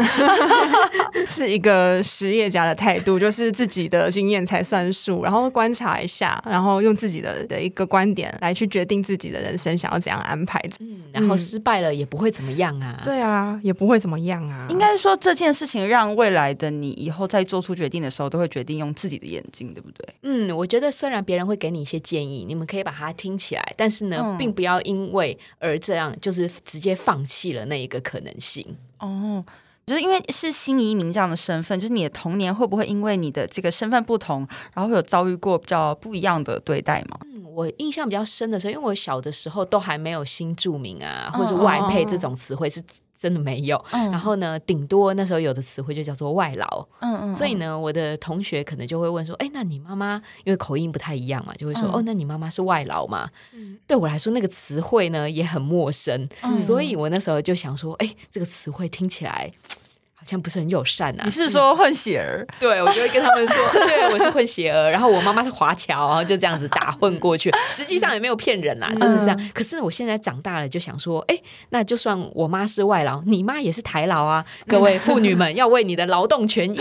[1.29, 5.47] 是一个实业家的态度，就是自己的经验才算数，然后。
[5.57, 10.61] 观察一下，然后用自己的的一个观点来去决定自己的人生想要怎样安排。
[10.81, 13.01] 嗯，然后失败了也不会怎么样啊。
[13.03, 14.67] 对啊，也不会怎么样啊。
[14.69, 20.07] 应该说这件事情让未来的你以后在做出决定的时候，都会决定用自己的眼睛，对不对？
[20.25, 28.77] 嗯，我觉得虽然别人会给你一些建议，你们可以把它听起来，但是呢，嗯、并不要因为而这样就是直接放弃了那一个可能性。
[28.99, 29.43] 哦。
[29.87, 34.41] 就是因为是新移民这样的身份，就是你的童年会不会因为你的这个身份不同，
[34.75, 37.17] 然后会有遭遇过比较不一样的对待吗？
[37.25, 42.83] 嗯，我印象比较深的是，因为我小的时候都还没有新住民啊，或者外配这种词汇是
[43.19, 43.83] 真的没有。
[43.93, 46.87] 嗯、然后呢，顶多那时候有的词汇就叫做外劳。
[47.01, 47.35] 嗯嗯。
[47.35, 59.86] 所以呢，我的同学可能就会问说：“哎，那你妈妈因为口音不太一样嘛，就会说：‘嗯、哦，那你妈妈是外劳嘛？’嗯，对我来说那个词汇呢也很陌生，嗯、所以我那时候就想说：‘哎，这个词汇听起来。’好
[60.27, 61.23] 像不是很友善啊！
[61.25, 62.45] 你是说混血儿？
[62.49, 63.57] 嗯、 对，我就会跟他们说，
[63.87, 64.91] 对，我是混血儿。
[64.91, 67.53] 然后我妈妈是华侨，然后就这样子打混过去。
[67.71, 69.51] 实际上也没有骗人啦，真的是这样。
[69.55, 74.45] 可是我现在长大了，就想说，哎，那就算我妈是外劳，你妈也是台劳啊！
[74.67, 76.81] 各位妇女们，要为你的劳动权益，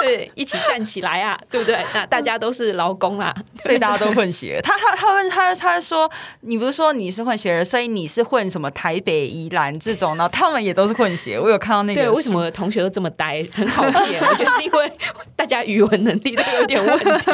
[0.00, 1.84] 对，一起站起来啊，对不对？
[1.92, 3.34] 那大家都是劳工啦，
[3.64, 4.60] 所以大家都混血。
[4.62, 6.08] 他他他问他他说，
[6.42, 10.28] 你不是说你是混血儿，所以你是混什么台北宜兰这种呢？
[10.28, 11.40] 他们也都是混血。
[11.40, 12.83] 我有看到那个，对，为什么同学？
[12.84, 14.22] 都这么呆，很好骗。
[14.22, 14.92] 我觉得是因为
[15.34, 17.30] 大家语文能力都有点问题，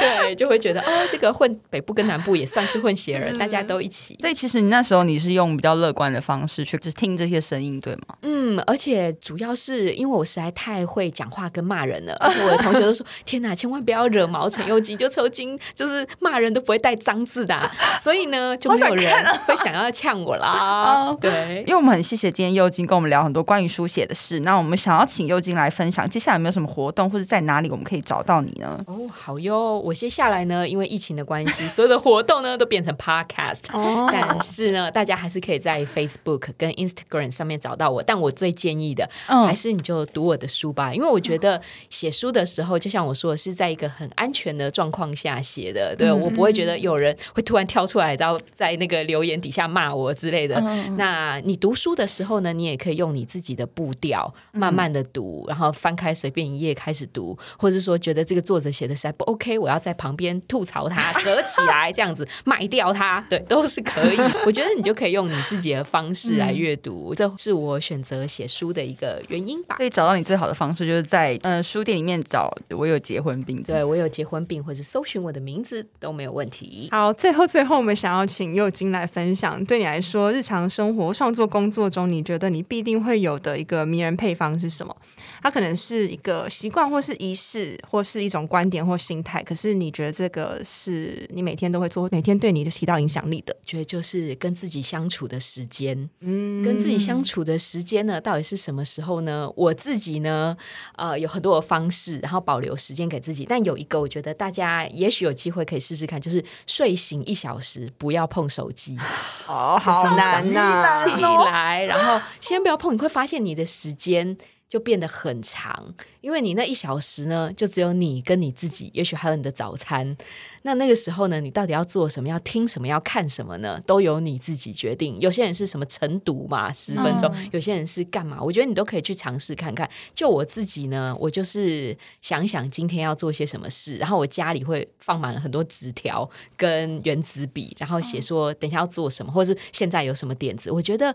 [0.00, 4.16] 对，就会觉得哦，这个混北部跟南部也算是混血儿，大家都一起。
[4.20, 8.16] 所以其实你那时候你是用比较乐观的方式去就是听这些声音，对吗？
[8.22, 21.14] 嗯，而且主要是因为我实在太会讲话跟骂人了，而且我的同学都说：“天哪，千万不要惹毛陈又金，就抽筋，就是骂人都不会带脏字的。”所以呢，就没有人会想要呛我啦。
[21.20, 24.40] 对，因为我们很谢谢今天又金跟我们聊很多关于书写的事。
[24.40, 28.82] 那我们想要请又金来分享，接下来有没有什么活动，或者在哪里我们可以找到你呢？
[28.86, 33.62] 哦，好哟，我接下来呢，因为疫情的关系，所有的活动呢都变成 podcast。
[33.72, 38.02] 哦，但是呢，大家还是可以在 Facebook 跟 Instagram 上面找到我。
[38.02, 45.94] 但我最建议的，还是你就读我的书吧，因为我觉得写书的时候，就像我说的，是在一个很安全的状况下写的。
[45.96, 50.60] 对，我不会觉得有人会突然跳出来，然后在那个留言底下骂我之类的。
[50.96, 64.18] 那你读书的时候呢，你也可以用你自己的步调，慢慢的读，然后翻开随便一页开始读，或者说觉得这个作者写的实在不 OK，我要在旁边吐槽他， 折起来这样子卖掉它，对，都是可以。
[64.46, 69.76] 我觉得你就可以用你自己的方式来阅读，这是我选择写书的一个原因吧。
[69.76, 76.88] 可以找到你最好的方式，就是在呃书店里面找我有结婚病，对我有结婚病，或是搜寻我的名字都没有问题。
[76.90, 84.94] 好，最后最后我们想要请佑金来分享，对你来说日常生活创作工作中，你觉得你必定会有的一个迷人配方是什么？
[85.42, 89.42] 它可能是一个习惯，或是仪式，或是一种观点或心态。
[89.42, 93.56] 可是你觉得这个是你每天都会做，每天对你就起到影响力的？
[93.64, 96.08] 觉得就是跟自己相处的时间。
[96.20, 99.50] 嗯，跟自己相处的时间呢，到底是什么时候呢？
[99.56, 100.56] 我自己呢，
[100.96, 103.44] 呃，有很多的方式，然后保留时间给自己。
[103.44, 108.98] 但有一个，我觉得大家也许有机会可以试试看，就是睡醒一小时不要碰手机。
[109.46, 111.04] 哦，好难啊！
[111.04, 114.36] 起来，然后先不要碰，你会发现你的时间。
[114.74, 120.16] 就变得很长，因为你那一小时呢，就只有你跟你自己，也许还有你的早餐。
[120.62, 122.28] 那那个时候呢，你到底要做什么？
[122.28, 122.88] 要听什么？
[122.88, 123.80] 要看什么呢？
[123.86, 125.16] 都由你自己决定。
[125.20, 128.42] 有些人是什么晨读嘛，十分钟；有些人是干嘛？
[128.42, 129.88] 我觉得你都可以去尝试看看。
[130.12, 140.72] 就我自己呢，我就是想想今天要做些什么事，然后我家里会放满了很多纸条跟原子笔，然后写说等一下要做什么，或者是现在有什么点子。
[140.72, 141.14] 我觉得。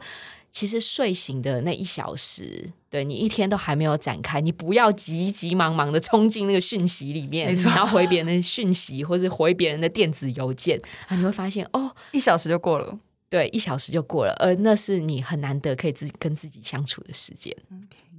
[0.51, 12.97] 其实睡醒的那一小时，对你一天都还没有展开，你不要急急忙忙的冲进那个讯息里面，然后回别人的讯息，或者回别人的电子邮件啊，你会发现哦，一小时就过了，
[13.29, 17.55] 对，一小时就过了，而那是你很难得可以自己跟自己相处的时间。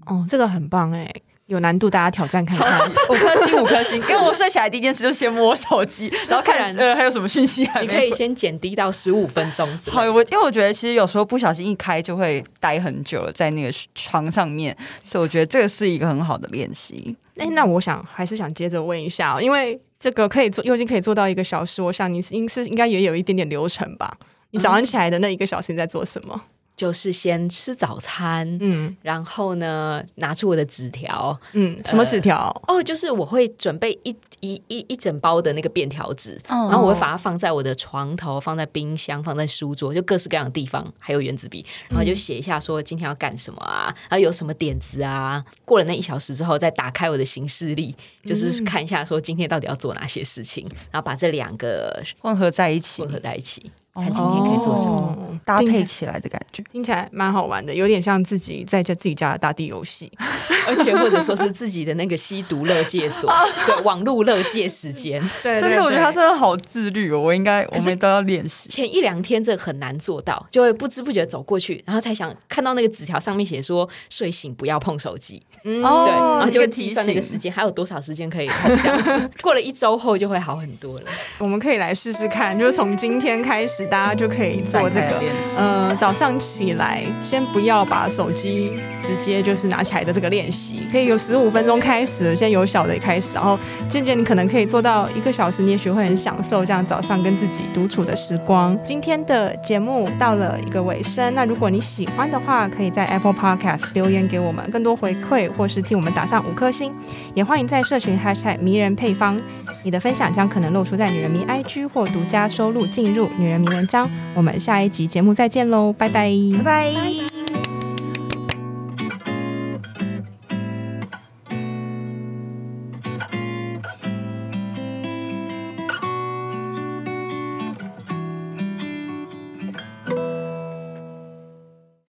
[0.07, 1.13] 哦，这个很棒哎。
[1.51, 2.89] 有难度，大家挑战看看。
[3.09, 3.97] 五颗星，五颗星。
[4.09, 7.69] 因为我睡起来第一件事就先摸手机，然后看呃还有什么讯息。
[7.81, 9.69] 你可以先减低到十五分钟。
[9.91, 17.17] 好，我因为我觉得其实有时候不小心一开就会待很久了，在那个床上面，所以我觉得这个是一个很好的练习。
[17.37, 24.17] 哎，那我想还是想接着问一下，因为这个可以做，又金可以做到一个小时，我想你是应是应该也有一点点流程吧？
[24.53, 26.33] 你早上起来的那一个小时你在做什么？
[26.37, 26.41] 嗯
[26.81, 32.49] 就是先吃早餐，嗯，然后呢，拿出我的纸条，嗯，什么纸条？
[32.67, 45.45] 哦，就是我会准备一一一一整包的那个便条纸，然后我会把它放在我的床头，放在冰箱，放在书桌，就各式各样的地方，还有原子笔，然后就写一下说今天要干什么啊，然后有什么点子啊。
[45.67, 53.71] 过了那一小时之后，再打开我的行事历，就是看一下说今天到底要做哪些事情，然后把这两个混合在一起，混合在一起。
[53.95, 60.11] 看今天可以做什么，哦、搭配起来的感觉，听起来蛮好玩的，有点像自己在家自己家的大地游戏，
[60.69, 63.31] 而且或者说是自己的那个吸毒乐戒所，
[63.67, 65.21] 对，网络乐戒时间。
[65.43, 68.69] 对，真的，我觉得他真的好自律哦，我应该我们都要练习。
[68.69, 81.07] 前一两天这很难做到，就会不知不觉走过去，然后才想看到那个纸条上面写说睡醒不要碰手机，嗯，对，然后就会计算那个时间还有多少时间可以碰，这样子过了一周后就会好很多了。
[81.39, 83.80] 我们可以来试试看，就是从今天开始。
[83.87, 85.21] 大家就可以做这个，
[85.57, 88.73] 呃，早上起来先不要把手机
[89.03, 93.59] 直接就是拿起来的这个练习，可以有十五分钟开始，先由小的开始，然后
[93.89, 98.79] 渐渐你可能可以做到一个小时，你也许会很享受这样早上跟自己独处的时光。
[98.85, 106.93] 今天的节目到了一个尾声，那如果你喜欢的话，可以在 Apple Podcast 留言给我们更多回馈，或是替我们打上五颗星，
[107.35, 109.41] 也欢迎在社群 Hashtag 迷人配方，
[109.83, 114.11] 你的分享将可能露出在女人迷 IG 或独家收录进入女人迷文章。
[114.35, 116.31] 我们下一集节目再见喽拜拜。
[116.65, 117.70] 拜拜。